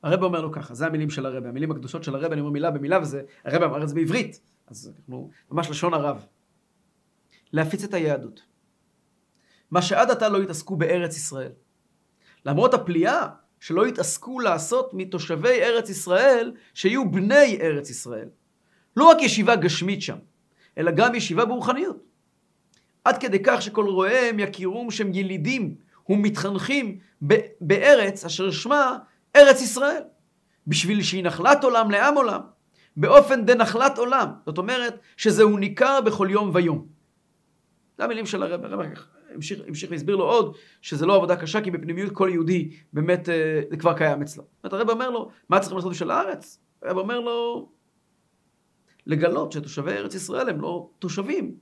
הרבה 0.03 0.27
אומר 0.27 0.41
לו 0.41 0.53
ככה, 0.53 0.75
זה 0.75 0.87
המילים 0.87 1.11
של 1.11 1.27
הרבה, 1.27 1.49
המילים 1.49 1.71
הקדושות 1.71 2.05
של 2.05 2.15
הרבה, 2.15 2.27
אני 2.27 2.41
אומר 2.41 2.51
מילה 2.51 2.71
במילה, 2.71 3.01
וזה, 3.01 3.23
הרבה 3.45 3.67
אמר 3.67 3.83
את 3.83 3.89
זה 3.89 3.95
בעברית, 3.95 4.41
אז 4.67 4.93
אנחנו 4.97 5.31
ממש 5.51 5.71
לשון 5.71 5.95
הרב. 5.95 6.27
להפיץ 7.53 7.85
את 7.85 7.95
היהדות. 7.95 8.43
מה 9.71 9.83
שעד 9.83 10.11
עתה 10.11 10.29
לא 10.29 10.43
התעסקו 10.43 10.77
בארץ 10.77 11.17
ישראל. 11.17 11.53
למרות 12.47 12.75
הפליאה 12.75 13.29
שלא 13.65 13.87
התעסקו 13.87 14.41
לעשות 14.41 14.91
מתושבי 14.93 15.63
ארץ 15.63 15.89
ישראל 15.89 16.53
שיהיו 16.75 17.11
בני 17.11 17.59
ארץ 17.61 17.91
ישראל. 17.91 18.29
לא 18.97 19.05
רק 19.05 19.23
ישיבה 19.23 19.57
גשמית 19.57 20.03
שם, 20.03 20.17
אלא 20.79 20.91
גם 20.91 21.15
ישיבה 21.15 21.45
ברוחניות. 21.45 21.97
עד 23.05 23.19
כדי 23.19 23.39
כך 23.45 23.63
שכל 23.63 23.87
רואיהם 23.87 24.39
יכירום 24.39 24.91
שהם 24.91 25.15
ילידים 25.15 25.75
ומתחנכים 26.09 26.99
בארץ 27.61 28.25
אשר 28.25 28.51
שמה 28.51 28.99
ארץ 29.37 29.61
ישראל, 29.61 30.03
בשביל 30.67 31.03
שהיא 31.03 31.25
נחלת 31.25 31.65
עולם 31.65 31.91
לעם 31.91 32.15
עולם, 32.15 32.41
באופן 32.97 33.45
דה 33.45 33.55
נחלת 33.55 33.99
עולם. 33.99 34.29
זאת 34.47 34.59
אומרת 34.59 34.99
שזהו 35.17 35.57
ניכר 35.59 36.01
בכל 36.01 36.29
יום 36.31 36.51
ויום. 36.55 36.87
זה 37.99 38.05
המילים 38.05 38.27
של 38.27 38.43
הרב, 38.43 38.65
הרב 38.65 38.81
המשיך, 39.35 39.61
המשיך 39.69 39.91
והסביר 39.91 40.17
לו 40.17 40.25
עוד 40.25 40.57
שזה 40.81 41.07
לא 41.07 41.17
עבודה 41.17 41.37
קשה 41.37 41.61
כי 41.61 41.71
בפנימיות 41.71 42.13
כל 42.13 42.29
יהודי 42.33 42.71
באמת 42.93 43.29
אה, 43.29 43.63
זה 43.71 43.77
כבר 43.77 43.93
קיים 43.93 44.23
אצלו. 44.23 44.45
זאת 44.63 44.73
אומרת 44.73 44.81
הרב 44.81 44.91
אומר 44.91 45.11
לו 45.11 45.31
מה 45.49 45.61
צריכים 45.61 45.77
לעשות 45.77 45.93
בשביל 45.93 46.11
הארץ? 46.11 46.59
הרב 46.83 46.99
אומר 46.99 47.21
לו 47.21 47.69
לגלות 49.07 49.53
שתושבי 49.53 49.93
ארץ 49.93 50.15
ישראל 50.15 50.49
הם 50.49 50.61
לא 50.61 50.91
תושבים 50.99 51.57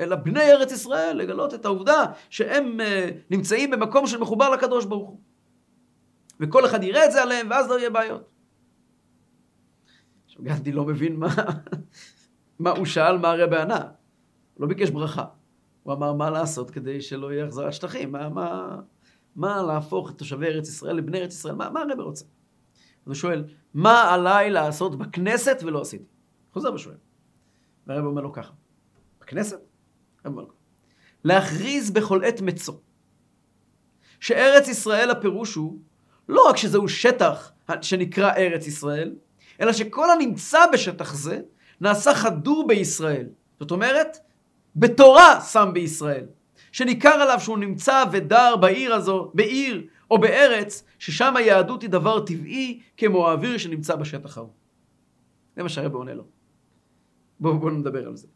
אלא 0.00 0.16
בני 0.16 0.52
ארץ 0.52 0.72
ישראל, 0.72 1.16
לגלות 1.16 1.54
את 1.54 1.64
העובדה 1.64 2.04
שהם 2.30 2.80
אה, 2.80 3.10
נמצאים 3.30 3.70
במקום 3.70 4.06
של 4.06 4.18
מחובר 4.18 4.50
לקדוש 4.50 4.84
ברוך 4.84 5.08
הוא. 5.08 5.20
וכל 6.40 6.66
אחד 6.66 6.82
יראה 6.82 7.04
את 7.04 7.12
זה 7.12 7.22
עליהם 7.22 7.50
ואז 7.50 7.70
לא 7.70 7.78
יהיה 7.78 7.90
בעיות. 7.90 8.30
עכשיו 10.24 10.42
גנדי 10.44 10.72
לא 10.72 10.84
מבין 10.84 11.16
מה, 11.16 11.28
מה 12.58 12.70
הוא 12.70 12.86
שאל 12.86 13.18
מה 13.18 13.30
הרב 13.30 13.52
ענה. 13.52 13.80
לא 14.58 14.66
ביקש 14.66 14.90
ברכה. 14.90 15.24
הוא 15.82 15.94
אמר 15.94 16.12
מה 16.12 16.30
לעשות 16.30 16.70
כדי 16.70 17.00
שלא 17.00 17.32
יהיה 17.32 17.44
החזרת 17.44 17.72
שטחים, 17.72 18.12
מה, 18.12 18.28
מה, 18.28 18.80
מה 19.36 19.62
להפוך 19.62 20.10
את 20.10 20.18
תושבי 20.18 20.46
ארץ 20.46 20.68
ישראל 20.68 20.96
לבני 20.96 21.18
ארץ 21.18 21.32
ישראל, 21.32 21.54
מה, 21.54 21.70
מה 21.70 21.80
הרב 21.80 22.00
רוצה? 22.00 22.24
אז 22.24 23.06
הוא 23.06 23.14
שואל, 23.14 23.44
מה 23.74 24.14
עליי 24.14 24.50
לעשות 24.50 24.98
בכנסת 24.98 25.60
ולא 25.62 25.80
עשיתי? 25.80 26.04
חוזר 26.52 26.74
ושואל. 26.74 26.96
והרב 27.86 28.04
אומר 28.04 28.22
לו 28.22 28.32
ככה, 28.32 28.52
בכנסת? 29.20 29.60
אומר 30.24 30.42
לו, 30.42 30.52
להכריז 31.24 31.90
בכל 31.90 32.24
עת 32.24 32.40
מצו, 32.40 32.80
שארץ 34.20 34.68
ישראל 34.68 35.10
הפירוש 35.10 35.54
הוא 35.54 35.78
לא 36.28 36.48
רק 36.48 36.56
שזהו 36.56 36.88
שטח 36.88 37.52
שנקרא 37.82 38.32
ארץ 38.32 38.66
ישראל, 38.66 39.14
אלא 39.60 39.72
שכל 39.72 40.10
הנמצא 40.10 40.58
בשטח 40.72 41.14
זה 41.14 41.40
נעשה 41.80 42.14
חדור 42.14 42.66
בישראל. 42.66 43.26
זאת 43.60 43.70
אומרת, 43.70 44.18
בתורה 44.76 45.40
שם 45.40 45.70
בישראל, 45.74 46.26
שניכר 46.72 47.08
עליו 47.08 47.40
שהוא 47.40 47.58
נמצא 47.58 48.04
ודר 48.12 48.56
בעיר 48.56 48.94
הזו, 48.94 49.30
בעיר 49.34 49.86
או 50.10 50.18
בארץ, 50.18 50.84
ששם 50.98 51.36
היהדות 51.36 51.82
היא 51.82 51.90
דבר 51.90 52.20
טבעי 52.20 52.80
כמו 52.96 53.28
האוויר 53.28 53.58
שנמצא 53.58 53.96
בשטח 53.96 54.38
ההוא. 54.38 54.50
זה 55.56 55.62
מה 55.62 55.68
שהרבא 55.68 55.98
עונה 55.98 56.14
לו. 56.14 56.24
בואו 57.40 57.58
בוא 57.58 57.70
נדבר 57.70 58.06
על 58.06 58.16
זה. 58.16 58.26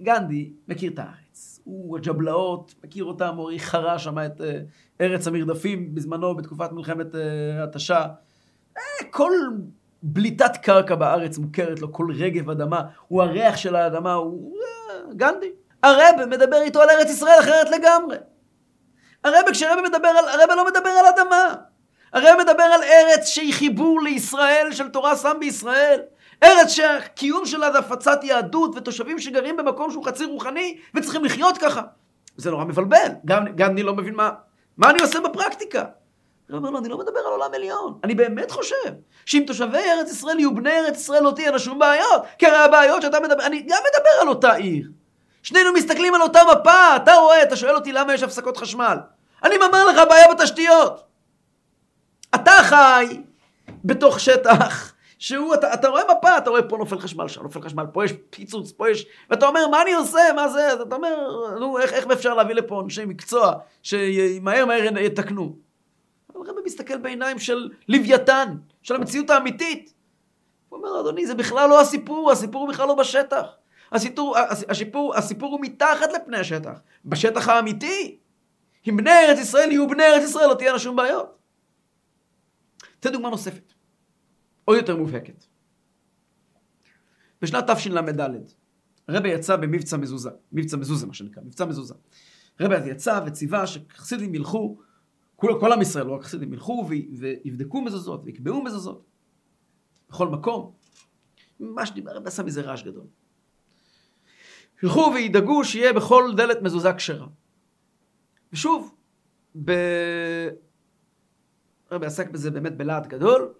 גנדי 0.00 0.52
מכיר 0.68 0.92
את 0.92 0.98
הארץ. 0.98 1.60
הוא 1.64 1.98
הג'בלאות, 1.98 2.74
מכיר 2.84 3.04
אותם, 3.04 3.36
הוא 3.36 3.50
חרה 3.58 3.98
שם 3.98 4.18
את 4.18 4.40
אה, 4.40 4.60
ארץ 5.00 5.26
המרדפים 5.26 5.94
בזמנו, 5.94 6.34
בתקופת 6.34 6.72
מלחמת 6.72 7.14
אה, 7.14 7.64
התשה. 7.64 8.06
אה, 8.76 8.82
כל 9.10 9.32
בליטת 10.02 10.56
קרקע 10.62 10.94
בארץ 10.94 11.38
מוכרת 11.38 11.80
לו, 11.80 11.92
כל 11.92 12.06
רגב 12.14 12.50
אדמה, 12.50 12.82
הוא 13.08 13.22
הריח 13.22 13.56
של 13.56 13.76
האדמה, 13.76 14.12
הוא 14.12 14.56
גנדי. 15.12 15.50
הרב 15.82 16.24
מדבר 16.30 16.62
איתו 16.62 16.82
על 16.82 16.90
ארץ 16.90 17.10
ישראל 17.10 17.40
אחרת 17.40 17.70
לגמרי. 17.70 18.16
הרב 19.24 19.50
כשהרב 19.50 19.78
מדבר 19.84 20.08
על, 20.08 20.28
הרב 20.28 20.50
לא 20.56 20.66
מדבר 20.66 20.90
על 20.90 21.06
אדמה. 21.06 21.54
הרב 22.12 22.36
מדבר 22.38 22.62
על 22.62 22.82
ארץ 22.82 23.26
שהיא 23.26 23.54
חיבור 23.54 24.02
לישראל, 24.02 24.68
של 24.72 24.88
תורה 24.88 25.16
שם 25.16 25.36
בישראל. 25.40 26.00
ארץ 26.42 26.68
שהקיום 26.68 27.46
שלה 27.46 27.72
זה 27.72 27.78
הפצת 27.78 28.24
יהדות 28.24 28.76
ותושבים 28.76 29.18
שגרים 29.18 29.56
במקום 29.56 29.90
שהוא 29.90 30.04
חצי 30.04 30.24
רוחני 30.24 30.78
וצריכים 30.94 31.24
לחיות 31.24 31.58
ככה. 31.58 31.82
זה 32.36 32.50
נורא 32.50 32.64
מבלבל. 32.64 33.08
גם, 33.24 33.44
גם 33.56 33.70
אני 33.70 33.82
לא 33.82 33.94
מבין 33.94 34.14
מה, 34.14 34.30
מה 34.76 34.90
אני 34.90 35.02
עושה 35.02 35.20
בפרקטיקה. 35.20 35.84
הוא 36.50 36.56
אומר 36.56 36.70
לו, 36.70 36.78
אני 36.78 36.88
לא 36.88 36.98
מדבר 36.98 37.18
על 37.18 37.32
עולם 37.32 37.54
עליון. 37.54 37.98
אני 38.04 38.14
באמת 38.14 38.50
חושב 38.50 38.92
שאם 39.26 39.44
תושבי 39.46 39.78
ארץ 39.78 40.10
ישראל 40.10 40.38
יהיו 40.38 40.54
בני 40.54 40.70
ארץ 40.70 40.96
ישראל 40.96 41.22
לא 41.22 41.30
תהיינה 41.30 41.58
שום 41.58 41.78
בעיות. 41.78 42.22
כי 42.38 42.46
הרי 42.46 42.56
הבעיות 42.56 43.02
שאתה 43.02 43.20
מדבר, 43.20 43.46
אני 43.46 43.60
גם 43.60 43.78
מדבר 43.78 44.10
על 44.20 44.28
אותה 44.28 44.52
עיר. 44.54 44.90
שנינו 45.42 45.72
מסתכלים 45.72 46.14
על 46.14 46.22
אותה 46.22 46.40
מפה, 46.52 46.96
אתה 46.96 47.12
רואה, 47.12 47.42
אתה 47.42 47.56
שואל 47.56 47.74
אותי 47.74 47.92
למה 47.92 48.14
יש 48.14 48.22
הפסקות 48.22 48.56
חשמל. 48.56 48.96
אני 49.44 49.54
אומר 49.56 49.86
לך 49.86 50.00
בעיה 50.08 50.34
בתשתיות. 50.34 51.04
אתה 52.34 52.52
חי 52.62 53.20
בתוך 53.84 54.20
שטח 54.20 54.92
שהוא, 55.18 55.54
אתה, 55.54 55.74
אתה 55.74 55.88
רואה 55.88 56.02
מפה, 56.18 56.38
אתה 56.38 56.50
רואה 56.50 56.62
פה 56.62 56.76
נופל 56.76 56.98
חשמל, 56.98 57.28
שם 57.28 57.42
נופל 57.42 57.62
חשמל, 57.62 57.84
פה 57.92 58.04
יש 58.04 58.12
פיצוץ, 58.30 58.72
פה 58.72 58.90
יש... 58.90 59.06
ואתה 59.30 59.46
אומר, 59.46 59.68
מה 59.68 59.82
אני 59.82 59.94
עושה, 59.94 60.20
מה 60.36 60.48
זה? 60.48 60.72
אתה 60.72 60.94
אומר, 60.94 61.30
נו, 61.60 61.78
איך, 61.78 61.92
איך 61.92 62.06
אפשר 62.12 62.34
להביא 62.34 62.54
לפה 62.54 62.80
אנשי 62.84 63.04
מקצוע 63.04 63.52
שמהר 63.82 64.64
מהר 64.66 64.98
יתקנו? 64.98 65.65
אבל 66.36 66.48
הרב 66.48 66.56
מסתכל 66.64 66.98
בעיניים 66.98 67.38
של 67.38 67.70
לוויתן, 67.88 68.56
של 68.82 68.94
המציאות 68.94 69.30
האמיתית. 69.30 69.92
הוא 70.68 70.78
אומר, 70.78 71.00
אדוני, 71.00 71.26
זה 71.26 71.34
בכלל 71.34 71.68
לא 71.68 71.80
הסיפור, 71.80 72.32
הסיפור 72.32 72.62
הוא 72.62 72.72
בכלל 72.72 72.88
לא 72.88 72.94
בשטח. 72.94 73.46
הסיפור, 73.92 74.36
הסיפור, 74.68 75.16
הסיפור 75.16 75.52
הוא 75.52 75.60
מתחת 75.60 76.08
לפני 76.12 76.38
השטח, 76.38 76.78
בשטח 77.04 77.48
האמיתי. 77.48 78.18
אם 78.88 78.96
בני 78.96 79.10
ארץ 79.10 79.38
ישראל 79.38 79.70
יהיו 79.72 79.88
בני 79.88 80.02
ארץ 80.02 80.24
ישראל, 80.24 80.48
לא 80.48 80.54
תהיינה 80.54 80.78
שום 80.78 80.96
בעיות. 80.96 81.38
אתן 83.00 83.12
דוגמה 83.12 83.30
נוספת, 83.30 83.72
עוד 84.64 84.76
יותר 84.76 84.96
מובהקת. 84.96 85.44
בשנת 87.42 87.70
תשל"ד, 87.70 88.20
הרבי 89.08 89.28
יצא 89.28 89.56
במבצע 89.56 89.96
מזוזה, 89.96 90.30
מבצע 90.52 90.76
מזוזה 90.76 91.06
מה 91.06 91.14
שנקרא, 91.14 91.42
מבצע 91.42 91.64
מזוזה. 91.64 91.94
הרבי 92.60 92.74
אז 92.74 92.86
יצא 92.86 93.20
וציווה 93.26 93.66
שחסידים 93.66 94.34
ילכו, 94.34 94.78
כל, 95.36 95.56
כל 95.60 95.72
עם 95.72 95.82
ישראל, 95.82 96.06
לא 96.06 96.12
רק 96.12 96.22
חסידים, 96.22 96.52
ילכו 96.52 96.86
ויבדקו 96.88 97.82
מזוזות 97.82 98.20
ויקבעו 98.24 98.62
מזוזות. 98.62 99.04
בכל 100.08 100.28
מקום. 100.28 100.72
ממש 101.60 101.90
דיבר, 101.90 102.10
הרבי 102.10 102.28
עשה 102.28 102.42
מזה 102.42 102.60
רעש 102.60 102.82
גדול. 102.82 103.06
ילכו 104.82 105.12
וידאגו 105.14 105.64
שיהיה 105.64 105.92
בכל 105.92 106.32
דלת 106.36 106.62
מזוזה 106.62 106.92
כשרה. 106.92 107.26
ושוב, 108.52 108.94
ב... 109.64 109.72
הרבי 111.90 112.06
עסק 112.06 112.30
בזה 112.30 112.50
באמת 112.50 112.76
בלהט 112.76 113.06
גדול, 113.06 113.54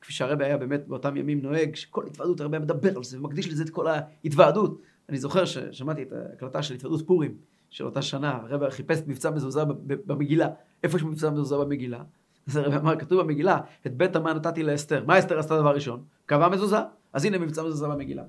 כפי 0.00 0.12
שהרבי 0.12 0.44
היה 0.44 0.56
באמת 0.56 0.88
באותם 0.88 1.16
ימים 1.16 1.42
נוהג, 1.42 1.74
שכל 1.74 2.06
התוועדות 2.06 2.40
הרבי 2.40 2.58
מדבר 2.58 2.96
על 2.96 3.04
זה 3.04 3.18
ומקדיש 3.18 3.48
לזה 3.48 3.62
את 3.62 3.70
כל 3.70 3.86
ההתוועדות. 3.86 4.82
אני 5.08 5.18
זוכר 5.18 5.44
ששמעתי 5.44 6.02
את 6.02 6.12
ההקלטה 6.12 6.62
של 6.62 6.74
התוועדות 6.74 7.06
פורים 7.06 7.36
של 7.70 7.86
אותה 7.86 8.02
שנה, 8.02 8.30
הרבי 8.30 8.70
חיפש 8.70 8.98
מבצע 9.06 9.30
מזוזה 9.30 9.64
במגילה. 9.84 10.48
איפה 10.82 10.96
יש 10.96 11.02
מבצע 11.02 11.30
מזוזה 11.30 11.56
במגילה? 11.56 12.02
אז 12.46 12.56
הרבי 12.56 12.76
אמר, 12.76 12.98
כתוב 12.98 13.20
במגילה, 13.20 13.60
את 13.86 13.96
בית 13.96 14.16
המן 14.16 14.36
נתתי 14.36 14.62
לאסתר. 14.62 15.04
מה 15.06 15.18
אסתר 15.18 15.38
עשתה 15.38 15.56
דבר 15.56 15.74
ראשון? 15.74 16.04
קבעה 16.26 16.48
מזוזה. 16.48 16.78
אז 17.12 17.24
הנה 17.24 17.38
מבצע 17.38 17.62
מזוזה 17.62 17.88
במגילה. 17.88 18.24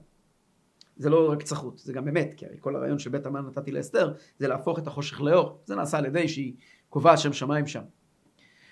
זה 0.97 1.09
לא 1.09 1.31
רק 1.31 1.43
צחות, 1.43 1.77
זה 1.77 1.93
גם 1.93 2.07
אמת, 2.07 2.33
כי 2.37 2.45
כל 2.59 2.75
הרעיון 2.75 2.99
שבית 2.99 3.25
המן 3.25 3.45
נתתי 3.45 3.71
לאסתר, 3.71 4.13
זה 4.37 4.47
להפוך 4.47 4.79
את 4.79 4.87
החושך 4.87 5.21
לאור. 5.21 5.61
זה 5.65 5.75
נעשה 5.75 5.97
על 5.97 6.05
ידי 6.05 6.27
שהיא 6.27 6.53
קובעת 6.89 7.19
שם 7.19 7.33
שמיים 7.33 7.67
שם. 7.67 7.81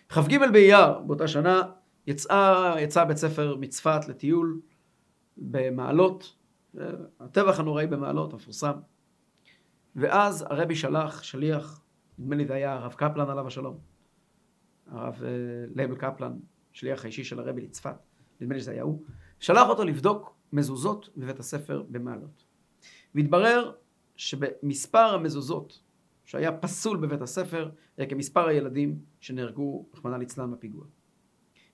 כ"ג 0.10 0.38
באייר 0.52 1.00
באותה 1.00 1.28
שנה 1.28 1.62
יצא, 2.08 2.76
יצא 2.80 3.04
בית 3.04 3.18
ספר 3.18 3.56
מצפת 3.56 4.08
לטיול 4.08 4.60
במעלות, 5.38 6.36
הטבח 7.20 7.60
הנוראי 7.60 7.88
במעלות 7.88 8.34
המפורסם. 8.34 8.74
ואז 9.98 10.42
הרבי 10.42 10.76
שלח 10.76 11.24
שליח, 11.24 11.82
נדמה 12.20 12.36
לי 12.36 12.46
זה 12.46 12.54
היה 12.54 12.74
הרב 12.74 12.94
קפלן 12.94 13.30
עליו 13.30 13.48
השלום, 13.48 13.78
הרב 14.88 15.24
אה, 15.24 15.30
לייבל 15.76 15.96
קפלן, 15.96 16.34
שליח 16.72 17.04
האישי 17.04 17.24
של 17.24 17.40
הרבי 17.40 17.62
לצפת, 17.62 17.96
נדמה 18.42 18.56
לי 18.56 18.62
שזה 18.62 18.72
היה 18.72 18.84
הוא, 18.84 19.04
שלח 19.40 19.70
אותו 19.70 19.84
לבדוק 19.84 20.36
מזוזות 20.54 21.10
בבית 21.18 21.40
הספר 21.40 21.84
במעלות. 21.90 22.44
והתברר 23.16 23.72
שבמספר 24.16 25.14
המזוזות 25.14 25.82
שהיה 26.26 26.52
פסול 26.52 26.98
בבית 26.98 27.22
הספר 27.22 27.70
כמספר 28.10 28.48
הילדים 28.48 29.00
שנהרגו, 29.20 29.86
רחמנא 29.94 30.16
ליצלן, 30.16 30.52
בפיגוע. 30.52 30.86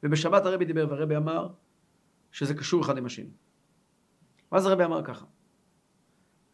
ובשבת 0.03 0.45
הרבי 0.45 0.65
דיבר 0.65 0.87
והרבי 0.89 1.17
אמר 1.17 1.49
שזה 2.31 2.53
קשור 2.53 2.81
אחד 2.81 2.97
עם 2.97 3.05
השני. 3.05 3.29
ואז 4.51 4.65
הרבי 4.65 4.83
אמר 4.83 5.03
ככה, 5.03 5.25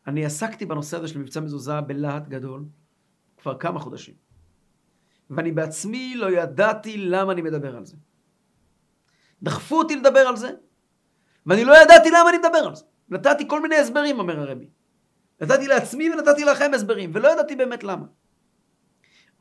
אני 0.08 0.26
עסקתי 0.26 0.66
בנושא 0.66 0.98
הזה 0.98 1.08
של 1.08 1.20
מבצע 1.20 1.40
מזוזה 1.40 1.82
בלהט 1.82 2.28
גדול 2.28 2.66
כבר 3.38 3.58
כמה 3.58 3.80
חודשים. 3.80 4.16
ואני 5.30 5.52
בעצמי 5.52 6.16
לא 6.16 6.32
ידעתי 6.32 6.98
למה 6.98 7.32
אני 7.32 7.42
מדבר 7.42 7.76
על 7.76 7.86
זה. 7.86 7.98
דחפו 9.44 9.78
אותי 9.78 9.96
לדבר 9.96 10.20
על 10.20 10.36
זה, 10.36 10.52
ואני 11.46 11.66
לא 11.66 11.74
ידעתי 11.84 12.10
למה 12.10 12.30
אני 12.30 12.38
מדבר 12.38 12.68
על 12.68 12.76
זה. 12.76 12.86
נתתי 13.10 13.48
כל 13.48 13.62
מיני 13.62 13.76
הסברים, 13.76 14.20
אומר 14.20 14.40
הרבי. 14.40 14.70
נתתי 15.42 15.68
לעצמי 15.68 16.10
ונתתי 16.10 16.46
לכם 16.46 16.72
הסברים, 16.76 17.12
ולא 17.14 17.34
ידעתי 17.34 17.56
באמת 17.56 17.84
למה. 17.84 18.06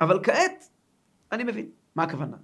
אבל 0.01 0.21
כעת, 0.23 0.69
אני 1.33 1.45
מבין. 1.45 1.71
מה 1.95 2.03
הכוונה? 2.03 2.37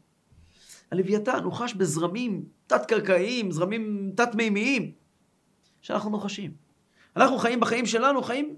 הלוויתן 0.90 1.44
הוא 1.44 1.52
חש 1.52 1.75
בזרמים 1.75 2.44
תת-קרקעיים, 2.66 3.50
זרמים 3.50 4.12
תת-מימיים, 4.16 4.92
שאנחנו 5.80 6.11
נוחשים. 6.11 6.63
אנחנו 7.16 7.38
חיים 7.38 7.61
בחיים 7.61 7.87
שלנו, 7.87 8.23
חיים... 8.23 8.56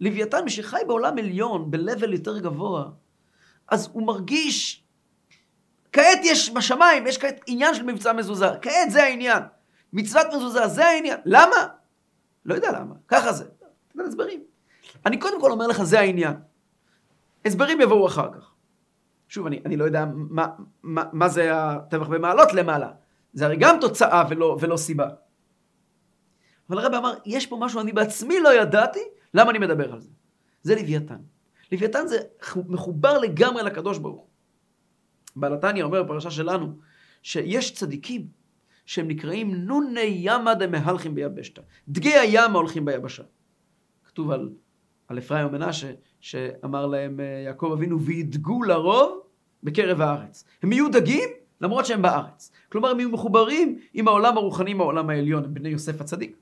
לוויתן, 0.00 0.44
מי 0.44 0.50
שחי 0.50 0.80
בעולם 0.86 1.18
עליון, 1.18 1.70
ב-level 1.70 2.10
יותר 2.12 2.38
גבוה, 2.38 2.84
אז 3.68 3.88
הוא 3.92 4.06
מרגיש... 4.06 4.84
כעת 5.92 6.18
יש 6.22 6.50
בשמיים, 6.50 7.06
יש 7.06 7.18
כעת 7.18 7.40
עניין 7.46 7.74
של 7.74 7.82
מבצע 7.82 8.12
מזוזה. 8.12 8.48
כעת 8.62 8.90
זה 8.90 9.02
העניין. 9.02 9.42
מצוות 9.92 10.26
מזוזה, 10.36 10.66
זה 10.66 10.86
העניין. 10.86 11.20
למה? 11.24 11.66
לא 12.44 12.54
יודע 12.54 12.72
למה. 12.72 12.94
ככה 13.08 13.32
זה. 13.32 13.44
תן 13.92 14.00
הסברים. 14.00 14.42
אני 15.06 15.18
קודם 15.18 15.40
כל 15.40 15.50
אומר 15.50 15.66
לך, 15.66 15.82
זה 15.82 16.00
העניין. 16.00 16.34
הסברים 17.44 17.80
יבואו 17.80 18.06
אחר 18.06 18.32
כך. 18.32 18.52
שוב, 19.28 19.46
אני, 19.46 19.60
אני 19.64 19.76
לא 19.76 19.84
יודע 19.84 20.04
מה, 20.14 20.46
מה, 20.82 21.04
מה 21.12 21.28
זה 21.28 21.50
הטבח 21.52 22.06
במעלות 22.06 22.52
למעלה. 22.52 22.90
זה 23.32 23.44
הרי 23.44 23.56
גם 23.56 23.76
תוצאה 23.80 24.24
ולא, 24.30 24.56
ולא 24.60 24.76
סיבה. 24.76 25.08
אבל 26.70 26.78
הרב 26.78 26.94
אמר, 26.94 27.14
יש 27.26 27.46
פה 27.46 27.56
משהו 27.60 27.80
אני 27.80 27.92
בעצמי 27.92 28.40
לא 28.40 28.54
ידעתי, 28.54 29.00
למה 29.34 29.50
אני 29.50 29.58
מדבר 29.58 29.92
על 29.92 30.00
זה? 30.00 30.10
זה 30.62 30.74
לוויתן. 30.74 31.18
לוויתן 31.72 32.06
זה 32.06 32.18
מחובר 32.68 33.18
לגמרי 33.18 33.62
לקדוש 33.62 33.98
ברוך 33.98 34.20
הוא. 34.20 34.26
בעל 35.36 35.54
התניא 35.54 35.82
אומר 35.82 36.02
בפרשה 36.02 36.30
שלנו, 36.30 36.72
שיש 37.22 37.74
צדיקים 37.74 38.26
שהם 38.86 39.08
נקראים 39.08 39.54
נוני 39.54 40.20
ימא 40.20 40.54
דמהלכים 40.54 41.14
ביבשתא. 41.14 41.62
דגי 41.88 42.14
הים 42.14 42.52
הולכים 42.52 42.84
ביבשה. 42.84 43.22
כתוב 44.04 44.30
על, 44.30 44.50
על 45.08 45.18
אפרים 45.18 45.46
ומנשה, 45.46 45.92
שאמר 46.20 46.86
להם 46.86 47.20
אה, 47.20 47.24
יעקב 47.44 47.70
אבינו, 47.72 48.00
וידגו 48.00 48.62
לרוב 48.62 49.20
בקרב 49.62 50.00
הארץ. 50.00 50.44
הם 50.62 50.72
יהיו 50.72 50.88
דגים 50.92 51.28
למרות 51.60 51.86
שהם 51.86 52.02
בארץ. 52.02 52.52
כלומר, 52.68 52.90
הם 52.90 53.00
יהיו 53.00 53.10
מחוברים 53.10 53.78
עם 53.94 54.08
העולם 54.08 54.36
הרוחני, 54.36 54.70
עם 54.70 54.80
העולם 54.80 55.10
העליון, 55.10 55.44
הם 55.44 55.54
בני 55.54 55.68
יוסף 55.68 56.00
הצדיק. 56.00 56.36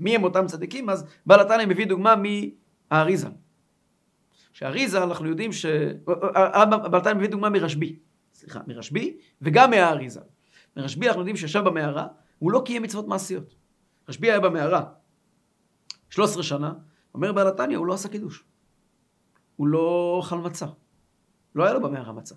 מי 0.00 0.14
הם 0.14 0.24
אותם 0.24 0.46
צדיקים? 0.46 0.90
אז 0.90 1.04
בעל 1.26 1.40
התניא 1.40 1.66
מביא 1.66 1.86
דוגמה 1.86 2.14
מהאריזה. 2.90 3.28
שהאריזה, 4.52 5.02
אנחנו 5.02 5.28
יודעים 5.28 5.52
ש... 5.52 5.66
בעל 6.64 7.00
התניא 7.00 7.14
מביא 7.14 7.28
דוגמה 7.28 7.48
מרשב"י. 7.48 7.98
סליחה, 8.34 8.60
מרשב"י, 8.66 9.18
וגם 9.42 9.70
מהאריזה. 9.70 10.20
מרשב"י 10.76 11.06
אנחנו 11.06 11.20
יודעים 11.20 11.36
שישב 11.36 11.60
במערה, 11.64 12.06
הוא 12.38 12.52
לא 12.52 12.62
קיים 12.64 12.82
מצוות 12.82 13.08
מעשיות. 13.08 13.54
רשב"י 14.08 14.30
היה 14.30 14.40
במערה 14.40 14.84
13 16.10 16.42
שנה, 16.42 16.72
אומר 17.14 17.32
בעל 17.32 17.48
התניא, 17.48 17.76
הוא 17.76 17.86
לא 17.86 17.94
עשה 17.94 18.08
קידוש. 18.08 18.44
הוא 19.56 19.66
לא 19.66 20.20
אכל 20.22 20.38
מצה. 20.38 20.66
לא 21.54 21.64
היה 21.64 21.74
לו 21.74 21.80
במערה 21.80 22.12
מצה. 22.12 22.34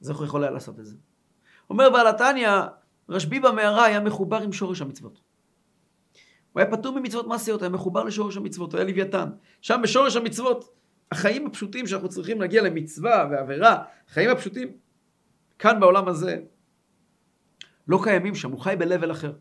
אז 0.00 0.10
איך 0.10 0.18
הוא 0.18 0.26
יכול 0.26 0.42
היה 0.42 0.50
לעשות 0.50 0.80
את 0.80 0.86
זה? 0.86 0.96
אומר 1.70 1.90
בעל 1.90 2.06
התניא, 2.06 2.50
רשב"י 3.08 3.40
במערה 3.40 3.84
היה 3.84 4.00
מחובר 4.00 4.42
עם 4.42 4.52
שורש 4.52 4.82
המצוות. 4.82 5.20
הוא 6.54 6.60
היה 6.60 6.70
פטור 6.70 6.98
ממצוות 6.98 7.26
מעשיות, 7.26 7.62
היה 7.62 7.68
מחובר 7.68 8.04
לשורש 8.04 8.36
המצוות, 8.36 8.72
הוא 8.72 8.78
היה 8.80 8.88
לוויתן. 8.88 9.28
שם 9.60 9.80
בשורש 9.82 10.16
המצוות, 10.16 10.74
החיים 11.12 11.46
הפשוטים 11.46 11.86
שאנחנו 11.86 12.08
צריכים 12.08 12.40
להגיע 12.40 12.62
למצווה 12.62 13.28
ועבירה, 13.30 13.82
החיים 14.08 14.30
הפשוטים, 14.30 14.68
כאן 15.58 15.80
בעולם 15.80 16.08
הזה, 16.08 16.38
לא 17.88 18.00
קיימים 18.02 18.34
שם, 18.34 18.50
הוא 18.50 18.60
חי 18.60 18.74
ב-level 18.78 19.12
אחר. 19.12 19.32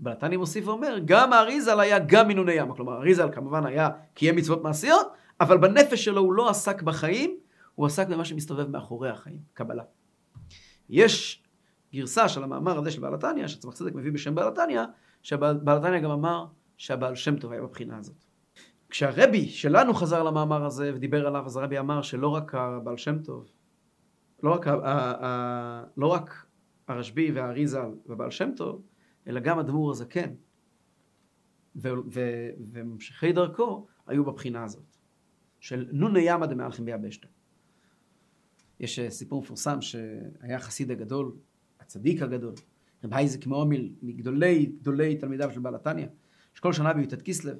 בלתני 0.00 0.36
מוסיף 0.36 0.68
ואומר, 0.68 0.98
גם 1.04 1.32
האריזל 1.32 1.80
היה 1.80 1.98
גם 1.98 2.28
מינוני 2.28 2.52
ים. 2.52 2.72
כלומר, 2.72 2.92
האריזל 2.92 3.28
כמובן 3.32 3.66
היה 3.66 3.88
קיים 4.14 4.36
מצוות 4.36 4.62
מעשיות, 4.62 5.12
אבל 5.40 5.58
בנפש 5.58 6.04
שלו 6.04 6.20
הוא 6.20 6.32
לא 6.32 6.50
עסק 6.50 6.82
בחיים, 6.82 7.36
הוא 7.74 7.86
עסק 7.86 8.08
במה 8.08 8.24
שמסתובב 8.24 8.70
מאחורי 8.70 9.10
החיים, 9.10 9.40
קבלה. 9.54 9.82
יש 10.88 11.42
גרסה 11.94 12.28
של 12.28 12.42
המאמר 12.42 12.78
הזה 12.78 12.90
של 12.90 13.00
בעל 13.00 13.14
התניא, 13.14 13.46
שצמח 13.46 13.74
צדק 13.74 13.94
מביא 13.94 14.12
בשם 14.12 14.34
בעל 14.34 14.48
התניא, 14.48 14.82
שבעל 15.26 15.78
התניא 15.78 16.00
גם 16.00 16.10
אמר 16.10 16.46
שהבעל 16.76 17.14
שם 17.14 17.36
טוב 17.36 17.52
היה 17.52 17.62
בבחינה 17.62 17.98
הזאת. 17.98 18.24
כשהרבי 18.88 19.48
שלנו 19.48 19.94
חזר 19.94 20.22
למאמר 20.22 20.64
הזה 20.64 20.92
ודיבר 20.94 21.26
עליו, 21.26 21.46
אז 21.46 21.56
הרבי 21.56 21.78
אמר 21.78 22.02
שלא 22.02 22.28
רק 22.28 22.54
הבעל 22.54 22.96
שם 22.96 23.22
טוב, 23.22 23.50
לא 24.42 24.54
רק, 24.54 24.66
לא 25.96 26.06
רק 26.06 26.46
הרשב"י 26.88 27.32
והאריזל 27.32 27.90
ובעל 28.06 28.30
שם 28.30 28.50
טוב, 28.56 28.82
אלא 29.26 29.40
גם 29.40 29.58
הדמור 29.58 29.90
הזקן 29.90 30.34
וממשיכי 31.74 33.32
דרכו 33.32 33.86
היו 34.06 34.24
בבחינה 34.24 34.64
הזאת, 34.64 34.96
של 35.60 35.88
נוני 35.92 36.20
ימא 36.20 36.46
דמאלכם 36.46 36.84
ביבשתא. 36.84 37.28
יש 38.80 38.98
אה, 38.98 39.10
סיפור 39.10 39.42
מפורסם 39.42 39.80
שהיה 39.80 40.56
החסיד 40.56 40.90
הגדול, 40.90 41.32
הצדיק 41.80 42.22
הגדול, 42.22 42.54
רב 43.04 43.14
הייזק 43.14 43.46
מאומיל, 43.46 43.94
מגדולי 44.02 44.66
גדולי 44.66 45.16
תלמידיו 45.16 45.50
של 45.52 45.60
בעל 45.60 45.74
התניא, 45.74 46.06
שכל 46.54 46.72
שנה 46.72 46.92
בי"ט 46.92 47.14
כסלו, 47.24 47.52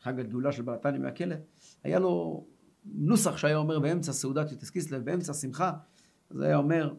חג 0.00 0.20
הגאולה 0.20 0.52
של 0.52 0.62
בעל 0.62 0.74
התניא 0.74 0.98
מהכלא, 0.98 1.36
היה 1.84 1.98
לו 1.98 2.46
נוסח 2.84 3.36
שהיה 3.36 3.56
אומר 3.56 3.78
באמצע 3.78 4.12
סעודת 4.12 4.52
י"ט 4.52 4.64
כסלו, 4.64 5.04
באמצע 5.04 5.32
השמחה, 5.32 5.72
אז 6.30 6.40
היה 6.40 6.56
אומר, 6.56 6.94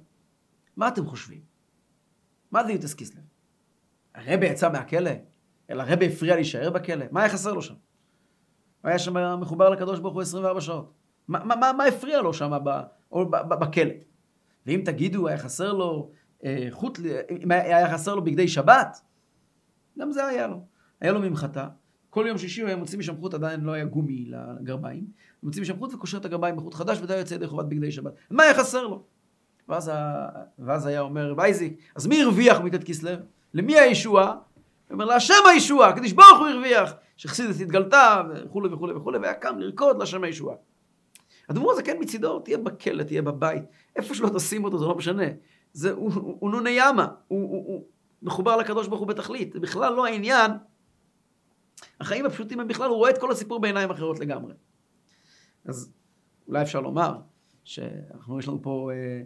מה 0.76 0.88
אתם 0.88 1.06
חושבים? 1.06 1.41
מה 2.52 2.63
זה 2.63 2.71
י"ט 2.71 2.86
כסלו? 2.97 3.21
הרבי 4.15 4.45
יצא 4.45 4.71
מהכלא? 4.71 5.12
אלא 5.69 5.84
הרבי 5.84 6.08
הפריע 6.08 6.36
להישאר 6.36 6.69
בכלא? 6.69 7.06
מה 7.12 7.19
היה 7.21 7.30
חסר 7.30 7.54
לו 7.54 7.62
שם? 7.62 7.73
הוא 7.73 8.89
היה 8.89 8.99
שם 8.99 9.39
מחובר 9.39 9.69
לקדוש 9.69 9.99
ברוך 9.99 10.13
הוא 10.13 10.21
24 10.21 10.62
שעות. 10.62 10.93
מה, 11.28 11.45
מה, 11.45 11.73
מה 11.78 11.86
הפריע 11.86 12.21
לו 12.21 12.34
שם 12.34 12.52
בכלא? 13.32 13.93
ואם 14.65 14.82
תגידו, 14.86 15.28
היה 15.28 15.38
חסר 15.38 15.73
לו 15.73 16.12
חוט, 16.69 16.99
אם 17.43 17.51
היה 17.51 17.93
חסר 17.93 18.15
לו 18.15 18.23
בגדי 18.23 18.47
שבת, 18.47 19.01
גם 19.99 20.12
זה 20.12 20.25
היה 20.25 20.47
לו. 20.47 20.65
היה 21.01 21.12
לו 21.12 21.19
ממחטה. 21.19 21.67
כל 22.10 22.25
יום 22.27 22.38
שישי 22.38 22.62
הוא 22.62 22.67
היה 22.67 22.77
מוציא 22.77 22.99
משם 22.99 23.17
חוט, 23.17 23.34
עדיין 23.34 23.62
לא 23.62 23.71
היה 23.71 23.86
גומי 23.86 24.25
לגרביים. 24.60 25.03
הוא 25.03 25.47
מוציא 25.47 25.62
משם 25.62 25.77
חוט 25.79 25.93
וקושר 25.93 26.17
את 26.17 26.25
הגרביים 26.25 26.56
בחוט 26.56 26.73
חדש, 26.73 26.99
ודי 27.01 27.17
יוצא 27.17 27.34
ידי 27.34 27.47
חובת 27.47 27.65
בגדי 27.65 27.91
שבת. 27.91 28.13
מה 28.29 28.43
היה 28.43 28.53
חסר 28.53 28.88
לו? 28.88 29.03
ואז, 29.69 29.91
ה... 29.93 30.27
ואז 30.60 30.86
היה 30.86 31.01
אומר 31.01 31.34
וייזיק, 31.38 31.77
אז 31.95 32.08
מי 32.08 32.21
הרוויח 32.21 32.62
מיתת 32.62 32.84
כסלו? 32.84 33.12
למי 33.53 33.79
הישועה? 33.79 34.32
הוא 34.32 34.39
אומר 34.91 35.06
להשם 35.06 35.34
הישועה, 35.49 35.89
הקדוש 35.89 36.12
ברוך 36.12 36.39
הוא 36.39 36.47
הרוויח, 36.47 36.93
שחסידת 37.17 37.62
התגלתה 37.62 38.21
וכולי 38.36 38.73
וכולי 38.73 38.93
וכולי, 38.93 39.17
והיה 39.17 39.34
קם 39.34 39.60
לרקוד 39.60 39.97
להשם 39.99 40.23
הישועה. 40.23 40.56
הדמור 41.49 41.71
הזה 41.71 41.84
כן 41.84 41.97
מצידו, 41.99 42.39
תהיה 42.39 42.58
בכלא, 42.58 43.03
תהיה 43.03 43.21
בבית, 43.21 43.63
איפה 43.95 44.15
שלא 44.15 44.29
תשים 44.29 44.63
אותו, 44.63 44.79
זה 44.79 44.86
לא 44.86 44.95
משנה. 44.95 45.25
זה, 45.73 45.91
הוא, 45.91 46.13
הוא, 46.13 46.38
הוא 46.39 46.67
ימה, 46.69 47.07
הוא, 47.27 47.49
הוא, 47.49 47.65
הוא 47.67 47.86
מחובר 48.21 48.57
לקדוש 48.57 48.88
ברוך 48.88 48.99
הוא 48.99 49.07
בתכלית, 49.07 49.53
זה 49.53 49.59
בכלל 49.59 49.93
לא 49.93 50.05
העניין. 50.05 50.51
החיים 51.99 52.25
הפשוטים 52.25 52.59
הם 52.59 52.67
בכלל, 52.67 52.89
הוא 52.89 52.97
רואה 52.97 53.09
את 53.09 53.17
כל 53.17 53.31
הסיפור 53.31 53.59
בעיניים 53.59 53.89
אחרות 53.89 54.19
לגמרי. 54.19 54.53
אז 55.65 55.93
אולי 56.47 56.62
אפשר 56.62 56.81
לומר 56.81 57.17
שאנחנו, 57.63 58.39
יש 58.39 58.47
לנו 58.47 58.62
פה 58.62 58.89
אה, 58.93 59.21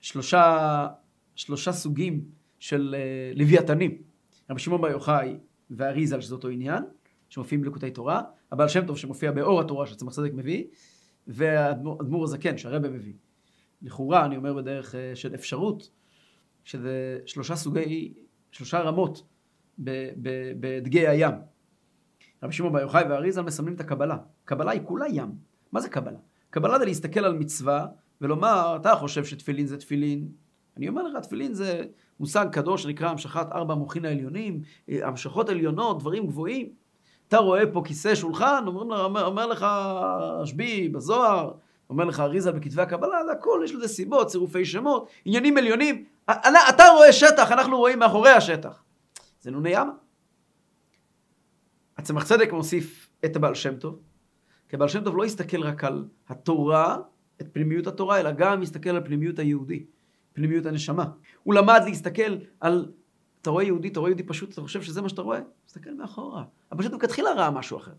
שלושה, 0.00 0.86
שלושה 1.34 1.72
סוגים 1.72 2.24
של 2.58 2.94
אה, 2.98 3.32
לוויתנים. 3.34 4.02
רבי 4.50 4.60
שמעון 4.60 4.80
בר 4.80 4.90
יוחאי 4.90 5.36
והאריזל, 5.70 6.20
שזה 6.20 6.34
אותו 6.34 6.48
עניין, 6.48 6.82
שמופיעים 7.28 7.62
בליקוטי 7.62 7.90
תורה, 7.90 8.22
הבעל 8.52 8.68
שם 8.68 8.86
טוב 8.86 8.98
שמופיע 8.98 9.32
באור 9.32 9.60
התורה 9.60 9.86
שצמח 9.86 10.12
צדק 10.12 10.30
מביא, 10.34 10.64
והאדמו"ר 11.26 12.24
הזקן 12.24 12.58
שהרבא 12.58 12.88
מביא. 12.88 13.12
לכאורה, 13.82 14.24
אני 14.24 14.36
אומר 14.36 14.52
בדרך 14.52 14.94
אה, 14.94 15.12
של 15.14 15.34
אפשרות, 15.34 15.90
שזה 16.64 17.18
שלושה 17.26 17.56
סוגי, 17.56 18.14
שלושה 18.52 18.80
רמות 18.80 19.26
בדגי 19.78 21.08
הים. 21.08 21.34
רבי 22.42 22.52
שמעון 22.52 22.72
בר 22.72 22.80
יוחאי 22.80 23.04
והאריזל 23.08 23.42
מסמלים 23.42 23.74
את 23.74 23.80
הקבלה. 23.80 24.16
קבלה 24.44 24.70
היא 24.70 24.80
כולה 24.84 25.08
ים. 25.08 25.30
מה 25.72 25.80
זה 25.80 25.88
קבלה? 25.88 26.18
קבלה 26.50 26.78
זה 26.78 26.84
להסתכל 26.84 27.24
על 27.24 27.32
מצווה 27.32 27.86
ולומר, 28.20 28.76
אתה 28.80 28.94
חושב 28.94 29.24
שתפילין 29.24 29.66
זה 29.66 29.76
תפילין? 29.76 30.28
אני 30.76 30.88
אומר 30.88 31.02
לך, 31.02 31.16
תפילין 31.22 31.54
זה 31.54 31.84
מושג 32.20 32.46
קדוש 32.52 32.82
שנקרא 32.82 33.08
המשכת 33.08 33.46
ארבע 33.52 33.74
המוחין 33.74 34.04
העליונים, 34.04 34.62
המשכות 34.88 35.48
עליונות, 35.48 35.98
דברים 35.98 36.26
גבוהים. 36.26 36.68
אתה 37.28 37.38
רואה 37.38 37.72
פה 37.72 37.82
כיסא 37.84 38.14
שולחן, 38.14 38.64
אומרים, 38.66 38.90
אומר, 38.92 39.24
אומר 39.26 39.46
לך 39.46 39.66
רשב"י 40.40 40.88
בזוהר, 40.88 41.52
אומר 41.90 42.04
לך 42.04 42.20
אריזה 42.20 42.52
בכתבי 42.52 42.82
הקבלה, 42.82 43.24
זה 43.24 43.32
הכל, 43.32 43.60
יש 43.64 43.74
לזה 43.74 43.88
סיבות, 43.88 44.26
צירופי 44.26 44.64
שמות, 44.64 45.08
עניינים 45.24 45.56
עליונים. 45.56 46.04
אתה 46.68 46.84
רואה 46.96 47.12
שטח, 47.12 47.52
אנחנו 47.52 47.78
רואים 47.78 47.98
מאחורי 47.98 48.30
השטח. 48.30 48.82
זה 49.40 49.50
נוני 49.50 49.70
ימה. 49.70 49.92
הצמח 51.98 52.24
צדק 52.24 52.52
מוסיף 52.52 53.10
את 53.24 53.36
הבעל 53.36 53.54
שם 53.54 53.76
טוב, 53.76 53.98
כי 54.68 54.76
הבעל 54.76 54.88
שם 54.88 55.04
טוב 55.04 55.16
לא 55.16 55.24
הסתכל 55.24 55.62
רק 55.62 55.84
על 55.84 56.08
התורה, 56.28 56.98
את 57.40 57.46
פנימיות 57.52 57.86
התורה, 57.86 58.20
אלא 58.20 58.30
גם 58.30 58.62
הסתכל 58.62 58.90
על 58.90 59.04
פנימיות 59.04 59.38
היהודי, 59.38 59.84
פנימיות 60.32 60.66
הנשמה. 60.66 61.04
הוא 61.42 61.54
למד 61.54 61.80
להסתכל 61.84 62.36
על, 62.60 62.92
אתה 63.42 63.50
רואה 63.50 63.64
יהודי, 63.64 63.88
אתה 63.88 64.00
רואה 64.00 64.10
יהודי 64.10 64.22
פשוט, 64.22 64.52
אתה 64.52 64.60
חושב 64.60 64.82
שזה 64.82 65.02
מה 65.02 65.08
שאתה 65.08 65.22
רואה? 65.22 65.40
תסתכל 65.66 65.90
מאחורה. 65.94 66.44
אבל 66.72 66.80
פשוט 66.80 66.92
מלכתחילה 66.92 67.32
ראה 67.32 67.50
משהו 67.50 67.76
אחר. 67.78 67.92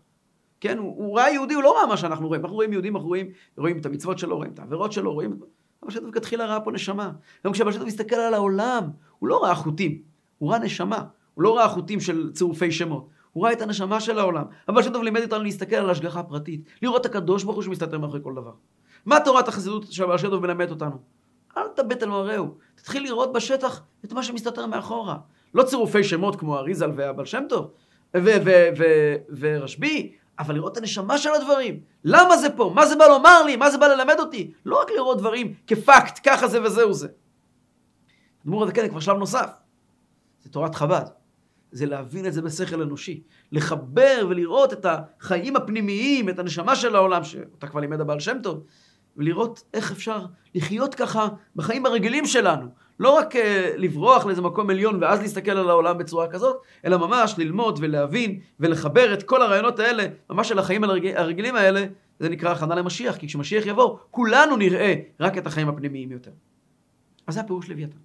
כן, 0.62 0.78
הוא, 0.78 0.94
הוא 0.96 1.18
ראה 1.18 1.30
יהודי, 1.30 1.54
הוא 1.54 1.62
לא 1.62 1.76
ראה 1.78 1.86
מה 1.86 1.96
שאנחנו 1.96 2.28
רואים. 2.28 2.42
אנחנו 2.42 2.56
רואים 2.56 2.72
יהודים, 2.72 2.96
אנחנו 2.96 3.08
רואים, 3.08 3.26
רואים 3.58 3.78
את 3.78 3.86
המצוות 3.86 4.18
שלו, 4.18 4.36
רואים 4.36 4.52
את 4.52 4.58
העבירות 4.58 4.92
שלו, 4.92 5.12
רואים... 5.12 5.38
אבל 5.82 5.90
שטוב 5.90 6.04
מלכתחילה 6.04 6.46
ראה 6.46 6.60
פה 6.60 6.72
נשמה. 6.72 7.12
גם 7.46 7.52
כשהבעל 7.52 7.72
שם 7.72 7.86
מסתכל 7.86 8.16
על 8.16 8.34
העולם, 8.34 8.84
הוא 9.18 9.28
לא 9.28 9.42
ראה 9.42 9.54
חוטים, 9.54 10.02
הוא 10.38 10.50
ראה 10.50 10.58
נשמה. 10.58 11.04
הוא 11.34 11.42
לא 11.42 11.56
ראה 11.56 11.68
חוטים 11.68 12.00
של 12.00 12.32
צירופי 12.32 12.72
שמות. 12.72 13.08
הוא 13.32 13.44
ראה 13.44 13.52
את 13.52 13.62
הנשמה 13.62 14.00
של 14.00 14.18
העולם. 14.18 14.44
אבל 14.68 14.82
שם 14.82 14.92
טוב 14.92 15.02
לימד 15.02 15.22
אותנו 15.22 15.42
להסתכל 15.42 15.76
על 15.76 15.90
השגחה 15.90 16.22
פרטית, 16.22 16.64
לראות 16.82 17.00
את 17.00 17.06
הקדוש 17.06 17.44
ברוך 17.44 17.56
הוא 17.56 17.64
שמסתתר 17.64 17.98
מאחורי 17.98 18.20
כל 18.22 18.34
דבר. 18.34 18.52
מה 19.06 19.20
תורת 19.20 19.48
החסידות 19.48 19.92
שהבעל 19.92 20.18
שם 20.18 20.30
טוב 20.30 20.42
מלמד 20.42 20.70
אותנו? 20.70 20.96
אל 21.56 21.68
תבט 21.76 22.02
על 22.02 22.08
מראהו, 22.08 22.54
תתחיל 22.74 23.02
לראות 23.02 23.32
בשטח 23.32 23.82
את 24.04 24.12
מה 24.12 24.22
שמסתתר 24.22 24.66
מאחורה. 24.66 25.16
לא 25.54 25.62
צירופי 25.62 26.04
שמות 26.04 26.36
כמו 26.36 26.58
אריזל 26.58 26.90
והבעל 26.96 27.26
שם 27.26 27.44
טוב, 27.48 27.70
ורשב"י, 29.30 30.12
אבל 30.42 30.54
לראות 30.54 30.72
את 30.72 30.76
הנשמה 30.76 31.18
של 31.18 31.30
הדברים. 31.30 31.80
למה 32.04 32.36
זה 32.36 32.50
פה? 32.50 32.72
מה 32.74 32.86
זה 32.86 32.96
בא 32.96 33.06
לומר 33.06 33.42
לי? 33.42 33.56
מה 33.56 33.70
זה 33.70 33.78
בא 33.78 33.86
ללמד 33.86 34.16
אותי? 34.18 34.52
לא 34.64 34.80
רק 34.80 34.90
לראות 34.90 35.18
דברים 35.18 35.54
כפקט, 35.66 36.20
ככה 36.24 36.48
זה 36.48 36.62
וזהו 36.62 36.92
זה. 36.92 37.08
אדמו"ר 38.42 38.64
הזקן 38.64 38.82
זה 38.82 38.88
כבר 38.88 39.00
שלב 39.00 39.16
נוסף. 39.16 39.50
זה 40.42 40.50
תורת 40.50 40.74
חב"ד. 40.74 41.04
זה 41.72 41.86
להבין 41.86 42.26
את 42.26 42.32
זה 42.32 42.42
בשכל 42.42 42.82
אנושי. 42.82 43.22
לחבר 43.52 44.26
ולראות 44.30 44.72
את 44.72 44.86
החיים 44.86 45.56
הפנימיים, 45.56 46.28
את 46.28 46.38
הנשמה 46.38 46.76
של 46.76 46.96
העולם, 46.96 47.24
שאותה 47.24 47.66
כבר 47.66 47.80
לימד 47.80 48.00
הבעל 48.00 48.20
שם 48.20 48.38
טוב, 48.42 48.64
ולראות 49.16 49.62
איך 49.74 49.92
אפשר 49.92 50.26
לחיות 50.54 50.94
ככה 50.94 51.28
בחיים 51.56 51.86
הרגילים 51.86 52.26
שלנו. 52.26 52.66
לא 53.00 53.10
רק 53.18 53.36
uh, 53.36 53.38
לברוח 53.76 54.26
לאיזה 54.26 54.42
מקום 54.42 54.70
עליון 54.70 55.02
ואז 55.02 55.20
להסתכל 55.20 55.50
על 55.50 55.70
העולם 55.70 55.98
בצורה 55.98 56.28
כזאת, 56.28 56.62
אלא 56.84 56.96
ממש 56.96 57.34
ללמוד 57.38 57.78
ולהבין 57.82 58.40
ולחבר 58.60 59.14
את 59.14 59.22
כל 59.22 59.42
הרעיונות 59.42 59.78
האלה, 59.78 60.06
ממש 60.30 60.48
של 60.48 60.58
החיים 60.58 60.84
הרגיל, 60.84 61.16
הרגילים 61.16 61.56
האלה, 61.56 61.86
זה 62.18 62.28
נקרא 62.28 62.52
הכנה 62.52 62.74
למשיח, 62.74 63.16
כי 63.16 63.26
כשמשיח 63.26 63.66
יבוא, 63.66 63.98
כולנו 64.10 64.56
נראה 64.56 64.94
רק 65.20 65.38
את 65.38 65.46
החיים 65.46 65.68
הפנימיים 65.68 66.12
יותר. 66.12 66.32
אז 67.26 67.34
זה 67.34 67.40
הפירוש 67.40 67.68
לוויתן. 67.68 67.98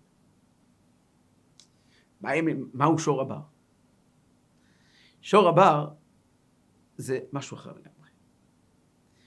מהו 2.74 3.00
שור 3.00 3.22
הבר? 3.22 3.40
שור 5.22 5.50
הבר 5.50 5.90
זה 6.98 7.20
משהו 7.34 7.58
אחר 7.58 7.70
לגמרי. 7.70 8.10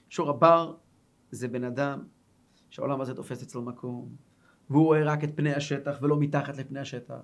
שור 0.08 0.30
הבר 0.30 0.74
זה 1.30 1.48
בן 1.48 1.64
אדם 1.64 2.04
שהעולם 2.70 3.00
הזה 3.00 3.14
תופס 3.14 3.42
אצלו 3.42 3.62
מקום, 3.62 4.16
והוא 4.70 4.84
רואה 4.84 5.04
רק 5.04 5.24
את 5.24 5.30
פני 5.36 5.54
השטח 5.54 5.98
ולא 6.02 6.16
מתחת 6.16 6.58
לפני 6.58 6.80
השטח, 6.80 7.14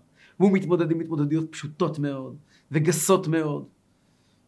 והוא 0.40 0.52
מתמודד 0.52 0.90
עם 0.90 1.00
התמודדויות 1.00 1.52
פשוטות 1.52 1.98
מאוד 1.98 2.36
וגסות 2.70 3.28
מאוד. 3.28 3.68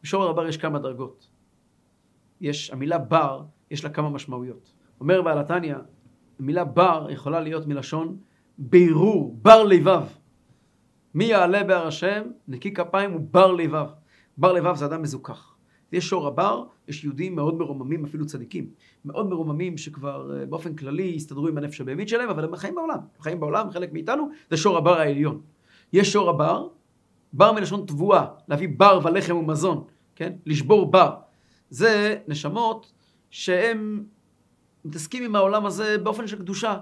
בשור 0.03 0.25
הבר 0.25 0.47
יש 0.47 0.57
כמה 0.57 0.79
דרגות. 0.79 1.31
יש, 2.41 2.71
המילה 2.71 2.99
בר, 2.99 3.45
יש 3.71 3.85
לה 3.85 3.91
כמה 3.91 4.11
משמעויות. 4.11 4.73
אומר 5.01 5.23
בעל 5.23 5.39
התניא, 5.39 5.75
המילה 6.41 6.65
בר 6.65 7.07
יכולה 7.11 7.41
להיות 7.41 7.67
מלשון 7.67 8.17
בירור, 8.59 9.39
בר 9.43 9.65
לבב. 9.65 10.03
מי 11.15 11.25
יעלה 11.25 11.65
בהר 11.65 11.87
השם, 11.87 12.23
נקי 12.49 12.75
כפיים 12.75 13.17
ובר 13.17 13.53
לבב. 13.53 13.87
בר 14.37 14.53
לבב 14.53 14.75
זה 14.75 14.87
אדם 14.87 15.03
מזוכח. 15.03 15.58
יש 15.93 16.09
שור 16.09 16.27
הבר, 16.27 16.65
יש 16.89 17.05
יהודים 17.05 17.37
מאוד 17.37 17.59
מרוממים, 17.59 18.05
אפילו 18.05 18.27
צדיקים, 18.27 18.71
מאוד 19.05 19.29
מרוממים 19.29 19.79
שכבר 19.79 20.39
אה, 20.41 20.47
באופן 20.47 20.75
כללי 20.75 21.15
הסתדרו 21.17 21.49
עם 21.49 21.59
הנפש 21.59 21.81
הבהמית 21.81 22.09
שלהם, 22.09 22.29
אבל 22.29 22.45
הם 22.45 22.57
חיים 22.57 22.75
בעולם. 22.75 22.99
הם 22.99 23.23
חיים 23.23 23.41
בעולם, 23.41 23.71
חלק 23.71 23.93
מאיתנו, 23.93 24.29
זה 24.51 24.57
שור 24.57 24.77
הבר 24.77 24.99
העליון. 24.99 25.41
יש 25.93 26.13
שור 26.13 26.31
הבר, 26.31 26.69
בר 27.33 27.53
מלשון 27.53 27.85
תבואה, 27.87 28.27
להביא 28.49 28.69
בר 28.77 29.01
ולחם 29.05 29.37
ומזון, 29.37 29.85
כן? 30.17 30.33
לשבור 30.47 30.91
בר. 30.91 31.15
זה 31.71 32.19
נשמות 32.29 32.93
שהם 33.31 34.05
מתעסקים 34.85 35.25
עם 35.25 35.37
העולם 35.37 35.67
הזה 35.67 35.99
באופן 35.99 36.27
של 36.27 36.39
קדושה. 36.39 36.79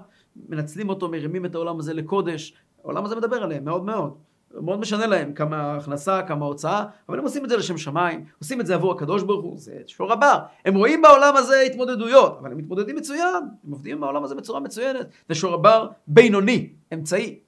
מנצלים 0.49 0.89
אותו, 0.89 1.09
מרימים 1.09 1.45
את 1.45 1.55
העולם 1.55 1.79
הזה 1.79 1.93
לקודש. 1.93 2.53
העולם 2.83 3.05
הזה 3.05 3.15
מדבר 3.15 3.43
עליהם 3.43 3.65
מאוד 3.65 3.85
מאוד. 3.85 4.17
מאוד 4.61 4.79
משנה 4.79 5.07
להם 5.07 5.33
כמה 5.33 5.75
הכנסה, 5.75 6.21
כמה 6.27 6.45
הוצאה, 6.45 6.85
אבל 7.09 7.17
הם 7.19 7.23
עושים 7.23 7.43
את 7.43 7.49
זה 7.49 7.57
לשם 7.57 7.77
שמיים, 7.77 8.25
עושים 8.39 8.61
את 8.61 8.65
זה 8.65 8.75
עבור 8.75 8.91
הקדוש 8.91 9.23
ברוך 9.23 9.45
הוא, 9.45 9.57
זה 9.57 9.81
שור 9.87 10.13
הבא. 10.13 10.39
הם 10.65 10.75
רואים 10.75 11.01
בעולם 11.01 11.35
הזה 11.35 11.61
התמודדויות, 11.61 12.37
אבל 12.41 12.51
הם 12.51 12.57
מתמודדים 12.57 12.95
מצוין, 12.95 13.43
הם 13.63 13.71
עובדים 13.71 13.99
בעולם 13.99 14.23
הזה 14.23 14.35
בצורה 14.35 14.59
מצוינת. 14.59 15.07
זה 15.29 15.35
שור 15.35 15.53
הבר 15.53 15.87
בינוני, 16.07 16.69
אמצעי. 16.93 17.39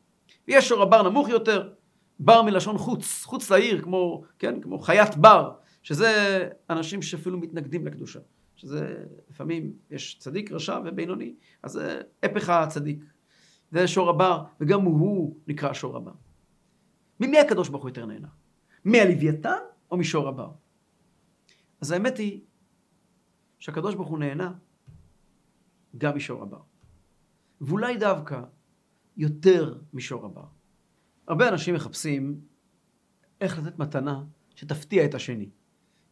ויש 0.48 0.69
שור 0.69 0.82
הבר 0.82 1.10
נמוך 1.10 1.30
יותר, 1.30 1.69
בר 2.19 2.41
מלשון 2.41 2.78
חוץ, 2.78 3.24
חוץ 3.24 3.52
לעיר, 3.52 3.82
כמו, 3.82 4.24
כן, 4.39 4.62
כמו 4.62 4.80
חיית 4.80 5.17
בר, 5.17 5.52
שזה 5.84 6.48
אנשים 6.69 7.02
שאפילו 7.02 7.38
מתנגדים 7.38 7.86
לקדושה. 7.86 8.19
שזה 8.56 8.95
לפעמים 9.30 9.74
יש 9.91 10.17
צדיק, 10.19 10.52
רשע 10.52 10.80
ובינוני, 10.86 11.34
אז 11.63 11.72
זה 11.72 12.02
הפך 12.24 12.50
הצדיק. 12.50 13.04
זה 13.72 13.88
שור 13.88 14.10
הבר, 14.10 14.43
וגם 14.62 14.82
הוא 14.82 15.36
נקרא 15.48 15.74
שור 15.74 15.98
הבר. 15.98 16.12
ממי 17.20 17.40
הקדוש 17.40 17.70
ברוך 17.70 17.84
הוא 17.84 17.90
יותר 17.90 18.06
נהנה? 18.06 18.28
מהלוויתן 18.86 19.60
או 19.92 19.98
משור 19.98 20.28
הבר? 20.28 20.52
אז 21.82 21.92
האמת 21.92 22.18
היא 22.18 22.42
שהקדוש 23.60 23.96
ברוך 23.96 24.10
הוא 24.10 24.20
נהנה 24.20 24.54
גם 25.98 26.16
משור 26.16 26.44
הבר. 26.44 26.62
ואולי 27.62 27.98
דווקא 27.98 28.42
יותר 29.18 29.78
משור 29.94 30.26
הבר. 30.26 30.46
הרבה 31.28 31.50
אנשים 31.50 31.76
מחפשים 31.76 32.42
איך 33.42 33.60
לתת 33.60 33.80
מתנה 33.80 34.24
שתפתיע 34.56 35.06
את 35.06 35.14
השני. 35.14 35.50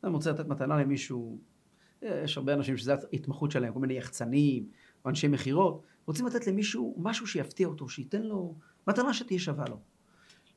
אני 0.04 0.12
רוצה 0.12 0.32
לתת 0.32 0.48
מתנה 0.48 0.78
למישהו, 0.78 1.40
יש 2.02 2.38
הרבה 2.38 2.54
אנשים 2.54 2.78
שזו 2.78 2.94
ההתמחות 3.14 3.52
שלהם, 3.52 3.74
כל 3.74 3.80
מיני 3.80 3.94
יחצנים 3.94 4.70
אנשי 5.06 5.28
מכירות, 5.28 5.84
רוצים 6.06 6.28
לתת 6.28 6.48
למישהו 6.48 6.96
משהו 6.98 7.28
שיפתיע 7.28 7.68
אותו, 7.68 7.90
שייתן 7.90 8.22
לו 8.22 8.56
מתנה 8.88 9.14
שתהיה 9.14 9.40
שווה 9.40 9.66
לו. 9.70 9.80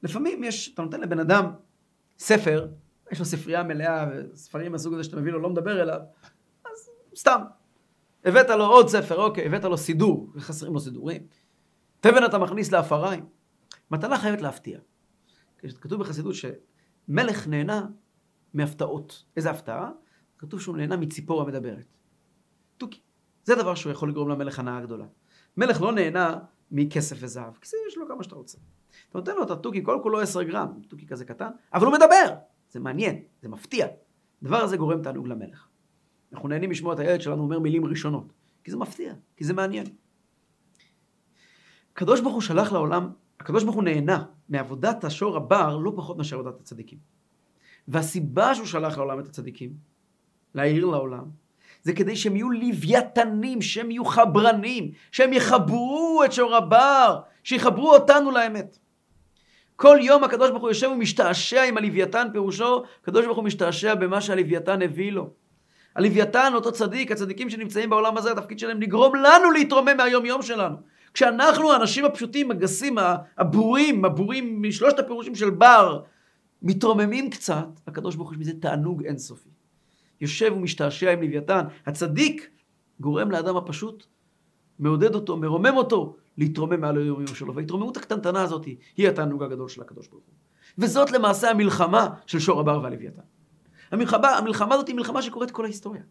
לפעמים 0.03 0.45
יש, 0.45 0.75
אתה 0.75 0.83
נותן 0.83 1.01
לבן 1.01 1.19
אדם 1.19 1.53
ספר, 2.19 2.69
יש 3.13 3.19
לו 3.19 3.25
ספרייה 3.25 3.63
מלאה, 3.63 4.07
וספרים 4.11 4.73
מהסוג 4.73 4.95
הזה 4.95 5.05
שאתה 5.05 5.17
מביא 5.17 5.33
לו 5.33 5.41
לא 5.41 5.51
מדבר 5.51 5.83
אליו, 5.83 6.01
אז 6.65 6.91
סתם. 7.17 7.41
הבאת 8.25 8.51
לו 8.51 8.67
עוד 8.67 8.89
ספר, 8.89 9.17
אוקיי, 9.17 9.47
הבאת 9.47 9.65
לו 9.65 9.77
סידור, 9.77 10.31
וחסרים 10.35 10.73
לו 10.73 10.81
סידורים. 10.81 11.27
תבן 12.01 12.25
אתה 12.25 12.39
מכניס 12.39 12.73
לאפריים. 12.73 13.27
מתנה 13.91 14.19
חייבת 14.19 14.41
להפתיע. 14.41 14.79
כתוב 15.81 16.01
בחסידות 16.01 16.35
שמלך 16.35 17.47
נהנה 17.49 17.87
מהפתעות. 18.55 19.25
איזה 19.37 19.51
הפתעה? 19.51 19.91
כתוב 20.39 20.61
שהוא 20.61 20.77
נהנה 20.77 20.97
מציפור 20.97 21.43
המדברת. 21.43 21.87
תוכי. 22.79 23.01
זה 23.45 23.55
דבר 23.55 23.75
שהוא 23.75 23.93
יכול 23.93 24.09
לגרום 24.09 24.29
למלך 24.29 24.59
הנאה 24.59 24.81
גדולה. 24.81 25.07
מלך 25.57 25.83
לא 25.83 25.93
נהנה 25.93 26.39
מכסף 26.71 27.17
וזהב, 27.21 27.55
כי 27.61 27.69
זה 27.69 27.77
יש 27.89 27.97
לו 27.97 28.09
כמה 28.09 28.23
שאתה 28.23 28.35
רוצה. 28.35 28.59
אתה 29.11 29.19
נותן 29.19 29.35
לו 29.35 29.43
את 29.43 29.51
התוכי, 29.51 29.85
כל 29.85 29.99
כולו 30.03 30.21
עשר 30.21 30.43
גרם, 30.43 30.69
תוכי 30.89 31.07
כזה 31.07 31.25
קטן, 31.25 31.51
אבל 31.75 31.87
הוא 31.87 31.95
מדבר! 31.95 32.35
זה 32.71 32.81
מעניין, 32.81 33.23
זה 33.43 33.49
מפתיע. 33.49 33.87
הדבר 34.43 34.57
הזה 34.57 34.77
גורם 34.77 35.03
תענוג 35.03 35.27
למלך. 35.29 35.67
אנחנו 36.33 36.49
נהנים 36.49 36.71
לשמוע 36.71 36.95
את 36.95 36.99
הילד 36.99 37.21
שלנו 37.21 37.43
אומר 37.43 37.59
מילים 37.59 37.87
ראשונות, 37.87 38.33
כי 38.65 38.71
זה 38.71 38.77
מפתיע, 38.77 39.15
כי 39.37 39.45
זה 39.45 39.53
מעניין. 39.53 39.87
הקדוש 41.93 42.21
ברוך 42.21 42.35
הוא 42.35 42.43
שלח 42.43 42.73
לעולם, 42.73 43.11
הקדוש 43.41 43.65
ברוך 43.65 43.77
הוא 43.77 43.85
נהנה 43.85 44.25
מעבודת 44.49 45.05
השור 45.05 45.37
הבר 45.37 45.77
לא 45.77 45.93
פחות 45.97 46.17
מאשר 46.17 46.39
עבודת 46.39 46.61
הצדיקים. 46.61 46.99
והסיבה 47.89 48.55
שהוא 48.55 48.67
שלח 48.67 48.99
לעולם 48.99 49.21
את 49.21 49.27
הצדיקים, 49.27 49.75
להעיר 50.55 50.87
לעולם, 50.87 51.25
זה 51.83 51.93
כדי 51.93 52.17
שהם 52.17 52.37
יהיו 52.37 52.51
לוויתנים, 52.51 53.63
שהם 53.63 53.91
יהיו 53.91 54.05
חברנים, 54.05 54.91
שהם 55.13 55.33
יחברו 55.33 56.23
את 56.25 56.33
שור 56.33 56.57
הבר, 56.57 57.21
שיחברו 57.45 57.95
אותנו 57.95 58.31
לאמת. 58.31 58.79
כל 59.77 59.99
יום 60.01 60.25
הקדוש 60.25 60.51
ברוך 60.51 60.63
הוא 60.63 60.71
יושב 60.71 60.91
ומשתעשע 60.95 61.63
עם 61.63 61.77
הלוויתן, 61.77 62.29
פירושו, 62.33 62.83
הקדוש 63.03 63.25
ברוך 63.25 63.37
הוא 63.37 63.45
משתעשע 63.45 63.95
במה 63.95 64.21
שהלוויתן 64.21 64.83
הביא 64.83 65.13
לו. 65.13 65.31
הלוויתן, 65.97 66.53
אותו 66.55 66.73
צדיק, 66.73 67.13
הצדיקים 67.13 67.51
שנמצאים 67.51 67.91
בעולם 67.91 68.17
הזה, 68.17 68.33
התפקיד 68.33 68.59
שלהם 68.59 68.81
לגרום 68.81 69.15
לנו 69.15 69.51
להתרומם 69.51 69.97
מהיום 69.97 70.27
יום 70.27 70.43
שלנו. 70.43 70.77
כשאנחנו, 71.15 71.73
האנשים 71.73 72.05
הפשוטים, 72.05 72.51
הגסים, 72.51 72.97
הבורים, 73.39 74.05
הבורים 74.05 74.63
משלושת 74.63 74.99
הפירושים 74.99 75.35
של 75.35 75.51
בר, 75.51 76.01
מתרוממים 76.63 77.31
קצת, 77.31 77.67
הקדוש 77.87 78.17
ברוך 78.17 78.29
הוא 78.29 78.35
יש 78.35 78.41
מזה 78.41 78.53
תענוג 78.61 79.05
אינסופי. 79.05 79.49
יושב 80.21 80.53
ומשתעשע 80.57 81.13
עם 81.13 81.23
לוויתן, 81.23 81.61
הצדיק 81.87 82.51
גורם 83.01 83.31
לאדם 83.31 83.57
הפשוט, 83.57 84.07
מעודד 84.79 85.15
אותו, 85.15 85.37
מרומם 85.37 85.77
אותו, 85.77 86.17
להתרומם 86.39 86.81
מעל 86.81 86.99
היום 86.99 87.21
יום 87.21 87.35
שלו. 87.35 87.55
וההתרוממות 87.55 87.97
הקטנטנה 87.97 88.43
הזאת 88.43 88.65
היא 88.97 89.09
התענוג 89.09 89.43
הגדול 89.43 89.69
של 89.69 89.81
הקדוש 89.83 90.09
ברוך 90.09 90.25
הוא. 90.25 90.35
וזאת 90.79 91.11
למעשה 91.11 91.51
המלחמה 91.51 92.09
של 92.27 92.39
שור 92.39 92.61
הבר 92.61 92.81
והלוויתן. 92.83 93.23
המלחמה, 93.91 94.29
המלחמה 94.29 94.75
הזאת 94.75 94.89
היא 94.89 94.97
מלחמה 94.97 95.23
שקורית 95.23 95.51
כל 95.51 95.65
ההיסטוריה. 95.65 96.03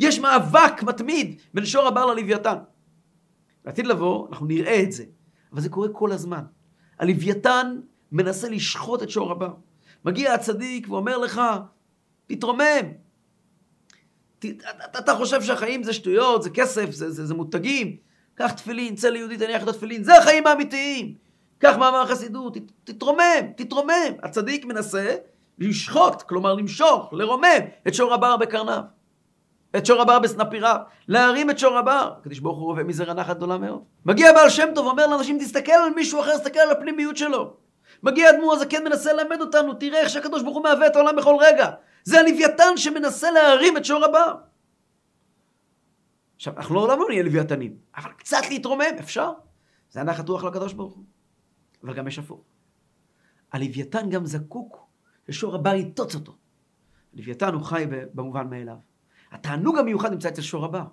יש 0.00 0.18
מאבק 0.18 0.82
מתמיד 0.82 1.40
בין 1.54 1.66
שור 1.66 1.86
הבר 1.86 2.06
ללוויתן. 2.06 2.56
לעתיד 3.64 3.86
לבוא, 3.86 4.28
אנחנו 4.28 4.46
נראה 4.46 4.82
את 4.82 4.92
זה, 4.92 5.04
אבל 5.52 5.60
זה 5.60 5.68
קורה 5.68 5.88
כל 5.88 6.12
הזמן. 6.12 6.42
הלוויתן 6.98 7.80
מנסה 8.12 8.48
לשחוט 8.48 9.02
את 9.02 9.10
שור 9.10 9.32
הבר. 9.32 9.54
מגיע 10.04 10.34
הצדיק 10.34 10.88
ואומר 10.90 11.18
לך, 11.18 11.40
תתרומם. 12.26 12.92
ת, 14.38 14.44
אתה, 14.44 14.98
אתה 14.98 15.14
חושב 15.14 15.42
שהחיים 15.42 15.82
זה 15.82 15.92
שטויות, 15.92 16.42
זה 16.42 16.50
כסף, 16.50 16.90
זה, 16.90 17.10
זה, 17.10 17.26
זה 17.26 17.34
מותגים. 17.34 17.96
קח 18.36 18.52
תפילין, 18.52 18.94
צא 18.94 19.08
ליהודי, 19.08 19.36
תניח 19.36 19.62
את 19.62 19.68
התפילין, 19.68 20.04
זה 20.04 20.18
החיים 20.18 20.46
האמיתיים. 20.46 21.14
קח 21.58 21.76
מאמר 21.76 22.02
החסידות, 22.02 22.56
תתרומם, 22.84 23.52
תתרומם. 23.56 24.12
הצדיק 24.22 24.64
מנסה 24.64 25.14
לשחוט, 25.58 26.22
כלומר 26.22 26.54
למשוך, 26.54 27.08
לרומם 27.12 27.58
את 27.88 27.94
שור 27.94 28.14
הבר 28.14 28.36
בקרניו. 28.36 28.82
את 29.76 29.86
שור 29.86 30.02
הבר 30.02 30.18
בסנפיריו, 30.18 30.76
להרים 31.08 31.50
את 31.50 31.58
שור 31.58 31.78
הבר. 31.78 32.12
הקדוש 32.20 32.38
ברוך 32.38 32.58
הוא 32.58 32.66
רואה 32.66 32.84
מזרע 32.84 33.14
נחת 33.14 33.36
גדולה 33.36 33.58
מאוד. 33.58 33.82
מגיע 34.06 34.32
בעל 34.32 34.50
שם 34.50 34.68
טוב 34.74 34.86
ואומר 34.86 35.06
לאנשים, 35.06 35.38
תסתכל 35.38 35.72
על 35.72 35.90
מישהו 35.94 36.20
אחר, 36.20 36.38
תסתכל 36.38 36.58
על 36.58 36.70
הפנימיות 36.70 37.16
שלו. 37.16 37.52
מגיע 38.02 38.30
אדמו"ר 38.30 38.52
הזקן, 38.54 38.84
מנסה 38.84 39.12
ללמד 39.12 39.40
אותנו, 39.40 39.74
תראה 39.74 40.00
איך 40.00 40.08
שהקדוש 40.08 40.42
ברוך 40.42 40.56
הוא 40.56 40.64
מהווה 40.64 40.86
את 40.86 40.96
העולם 40.96 41.16
בכל 41.16 41.34
רגע. 41.40 41.70
זה 42.04 42.20
הלוויתן 42.20 42.76
שמנסה 42.76 43.30
להרים 43.30 43.76
את 43.76 43.84
שור 43.84 44.04
הבר. 44.04 44.34
עכשיו, 46.36 46.56
אנחנו 46.56 46.74
לעולם 46.74 46.98
לא 46.98 47.06
נהיה 47.08 47.22
לוויתנים, 47.22 47.76
אבל 47.96 48.10
קצת 48.12 48.42
להתרומם, 48.50 48.94
אפשר. 49.00 49.32
זה 49.90 50.00
הנחת 50.00 50.28
רוח 50.28 50.44
לקדוש 50.44 50.72
ברוך 50.72 50.94
הוא. 50.94 51.04
אבל 51.84 51.94
גם 51.94 52.08
יש 52.08 52.18
הפוך. 52.18 52.40
הלוויתן 53.52 54.10
גם 54.10 54.26
זקוק 54.26 54.86
ששור 55.26 55.54
הבר 55.54 55.74
יטוץ 55.74 56.14
אותו. 56.14 56.36
לוויתן 57.14 57.54
הוא 57.54 57.62
חי 57.62 57.84
במובן 58.14 58.50
מאליו. 58.50 58.76
התענוג 59.32 59.78
המיוחד 59.78 60.12
נמצא 60.12 60.28
אצל 60.28 60.42
שור 60.42 60.64
הבר. 60.64 60.84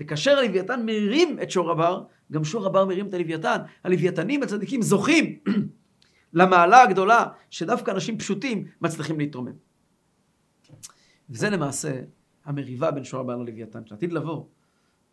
וכאשר 0.00 0.38
הלוויתן 0.38 0.86
מרים 0.86 1.38
את 1.42 1.50
שור 1.50 1.70
הבר, 1.70 2.04
גם 2.32 2.44
שור 2.44 2.66
הבר 2.66 2.84
מרים 2.84 3.08
את 3.08 3.14
הלוויתן. 3.14 3.58
הלוויתנים 3.84 4.42
הצדיקים 4.42 4.82
זוכים 4.82 5.38
למעלה 6.32 6.82
הגדולה 6.82 7.26
שדווקא 7.50 7.90
אנשים 7.90 8.18
פשוטים 8.18 8.64
מצליחים 8.80 9.18
להתרומם. 9.18 9.52
וזה 11.30 11.50
למעשה 11.50 12.00
המריבה 12.44 12.90
בין 12.90 13.04
שור 13.04 13.20
הבר 13.20 13.36
ללוויתן. 13.36 13.86
שעתיד 13.86 14.12
לבוא, 14.12 14.44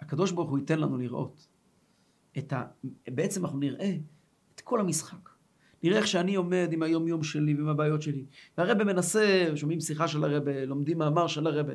הקדוש 0.04 0.32
ברוך 0.32 0.50
הוא 0.50 0.60
ייתן 0.60 0.80
לנו 0.80 0.98
לראות 0.98 1.48
את 2.38 2.54
ה... 2.54 2.64
בעצם 3.08 3.46
אנחנו 3.46 3.60
נראה 3.60 3.96
את 4.56 4.62
כל 4.62 4.80
המשחק. 4.80 5.30
נראה 5.84 5.98
איך 5.98 6.08
שאני 6.08 6.36
עומד 6.36 6.70
עם 6.72 6.84
היום 6.84 7.08
יום 7.08 7.24
שלי 7.24 7.54
ועם 7.54 7.68
הבעיות 7.68 8.02
שלי. 8.02 8.26
והרבה 8.58 8.84
מנסה, 8.84 9.52
שומעים 9.56 9.80
שיחה 9.80 10.08
של 10.08 10.24
הרבה, 10.24 10.66
לומדים 10.66 10.98
מאמר 10.98 11.28
של 11.28 11.48
הרבה, 11.48 11.74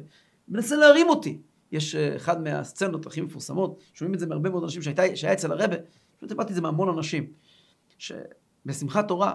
מנסה 0.49 0.77
להרים 0.77 1.09
אותי. 1.09 1.39
יש 1.73 1.95
אה, 1.95 2.17
אחד 2.17 2.43
מהסצנות 2.43 3.07
הכי 3.07 3.21
מפורסמות, 3.21 3.83
שומעים 3.95 4.15
את 4.15 4.19
זה 4.19 4.27
מהרבה 4.27 4.51
מאוד 4.51 4.63
אנשים 4.63 4.83
שהייתה, 4.83 5.03
שהיה 5.17 5.33
אצל 5.33 5.53
הרבה, 5.53 5.77
פשוט 6.17 6.33
הבנתי 6.33 6.51
את 6.51 6.55
זה 6.55 6.61
מהמון 6.61 6.89
אנשים, 6.89 7.27
שבשמחת 7.99 9.09
תורה, 9.09 9.35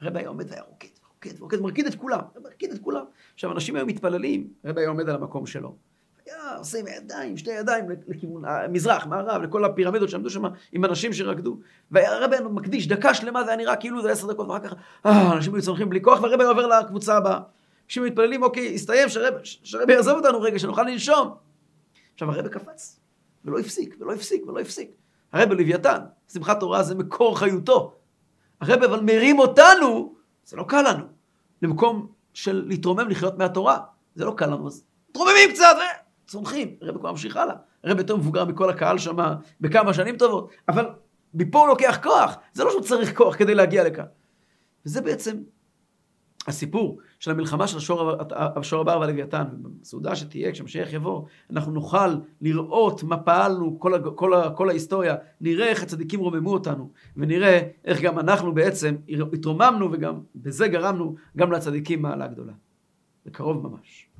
הרבה 0.00 0.20
היה 0.20 0.28
עומד 0.28 0.50
והיה 0.50 0.62
רוקד, 0.62 0.88
רוקד, 1.08 1.40
רוקד, 1.40 1.60
מרקיד 1.60 1.86
את 1.86 1.94
כולם, 1.94 2.20
מרקיד 2.42 2.72
את 2.72 2.78
כולם. 2.78 3.04
עכשיו, 3.34 3.52
אנשים 3.52 3.76
היו 3.76 3.86
מתפללים, 3.86 4.52
הרבה 4.64 4.80
היה 4.80 4.90
עומד 4.90 5.08
על 5.08 5.14
המקום 5.14 5.46
שלו. 5.46 5.76
היה 6.26 6.56
עושה 6.56 6.78
עם 7.24 7.36
שתי 7.36 7.50
ידיים 7.50 7.84
לכיוון 8.08 8.44
המזרח, 8.44 9.06
מערב, 9.06 9.42
לכל 9.42 9.64
הפירמידות 9.64 10.08
שעמדו 10.08 10.30
שם 10.30 10.42
עם 10.72 10.84
אנשים 10.84 11.12
שרקדו. 11.12 11.58
והרבה 11.90 12.40
מקדיש 12.40 12.88
דקה 12.88 13.14
שלמה, 13.14 13.44
זה 13.44 13.50
היה 13.50 13.56
נראה 13.56 13.76
כאילו 13.76 14.02
זה 14.02 14.12
עשר 14.12 14.32
דקות, 14.32 14.48
ואחר 14.48 14.68
כך, 14.68 14.74
אה, 15.06 15.32
אנשים 15.32 15.54
היו 15.54 15.62
צורכים 15.62 15.90
בלי 15.90 16.02
כוח, 16.02 16.22
והרבה 16.22 16.48
עובר 16.48 16.66
לקבוצה 16.66 17.16
הבאה. 17.16 17.40
אנשים 17.84 18.04
מתפללים, 18.04 18.42
אוקיי, 18.42 18.74
הסתיים, 18.74 19.08
שהרבה 19.42 19.92
יעזוב 19.92 20.16
אותנו 20.16 20.40
רגע, 20.40 20.58
שנוכל 20.58 20.82
לנשום. 20.82 21.34
עכשיו 22.14 22.30
הרבה 22.30 22.48
קפץ, 22.48 23.00
ולא 23.44 23.58
הפסיק, 23.58 23.96
ולא 24.00 24.12
הפסיק, 24.12 24.46
ולא 24.48 24.60
הפסיק. 24.60 24.90
הרבה 25.32 25.54
לוויתן, 25.54 25.98
שמחת 26.32 26.60
תורה 26.60 26.82
זה 26.82 26.94
מקור 26.94 27.38
חיותו. 27.38 27.94
הרבה 28.60 28.86
אבל 28.86 29.00
מרים 29.00 29.38
אותנו, 29.38 30.14
זה 30.44 30.56
לא 30.56 30.64
קל 30.68 30.82
לנו, 30.82 31.04
למקום 31.62 32.06
של 32.34 32.64
להתרומם 32.66 33.08
לחיות 33.08 33.38
מהתורה. 33.38 33.78
זה 34.14 34.24
לא 34.24 34.34
קל 34.36 34.46
לנו, 34.46 34.66
אז 34.66 34.84
מתרוממים 35.10 35.50
קצת, 35.50 35.76
צומחים, 36.34 36.76
הרב 36.82 36.98
כבר 36.98 37.10
ממשיך 37.10 37.36
הלאה. 37.36 37.54
הרב 37.84 37.98
יותר 37.98 38.16
מבוגר 38.16 38.44
מכל 38.44 38.70
הקהל 38.70 38.98
שם 38.98 39.16
בכמה 39.60 39.94
שנים 39.94 40.16
טובות, 40.16 40.50
אבל 40.68 40.86
מפה 41.34 41.58
הוא 41.58 41.68
לוקח 41.68 41.98
כוח, 42.02 42.36
זה 42.52 42.64
לא 42.64 42.70
שהוא 42.70 42.82
צריך 42.82 43.16
כוח 43.16 43.36
כדי 43.36 43.54
להגיע 43.54 43.84
לכאן. 43.84 44.04
וזה 44.86 45.00
בעצם 45.00 45.36
הסיפור 46.46 46.98
של 47.18 47.30
המלחמה 47.30 47.66
של 47.66 47.78
השור, 48.38 48.80
הבר 48.80 49.00
והלוויתן. 49.00 49.44
בסעודה 49.80 50.16
שתהיה, 50.16 50.52
כשמשיח 50.52 50.92
יבוא, 50.92 51.24
אנחנו 51.50 51.72
נוכל 51.72 52.14
לראות 52.40 53.02
מה 53.02 53.16
פעלנו 53.16 53.80
כל, 53.80 53.92
כל, 54.14 54.32
כל 54.56 54.68
ההיסטוריה, 54.68 55.14
נראה 55.40 55.68
איך 55.68 55.82
הצדיקים 55.82 56.20
רוממו 56.20 56.52
אותנו, 56.52 56.90
ונראה 57.16 57.60
איך 57.84 58.00
גם 58.00 58.18
אנחנו 58.18 58.54
בעצם 58.54 58.96
התרוממנו 59.32 59.92
וגם 59.92 60.20
בזה 60.34 60.68
גרמנו 60.68 61.14
גם 61.36 61.52
לצדיקים 61.52 62.02
מעלה 62.02 62.26
גדולה. 62.26 62.52
בקרוב 63.26 63.68
ממש. 63.68 64.13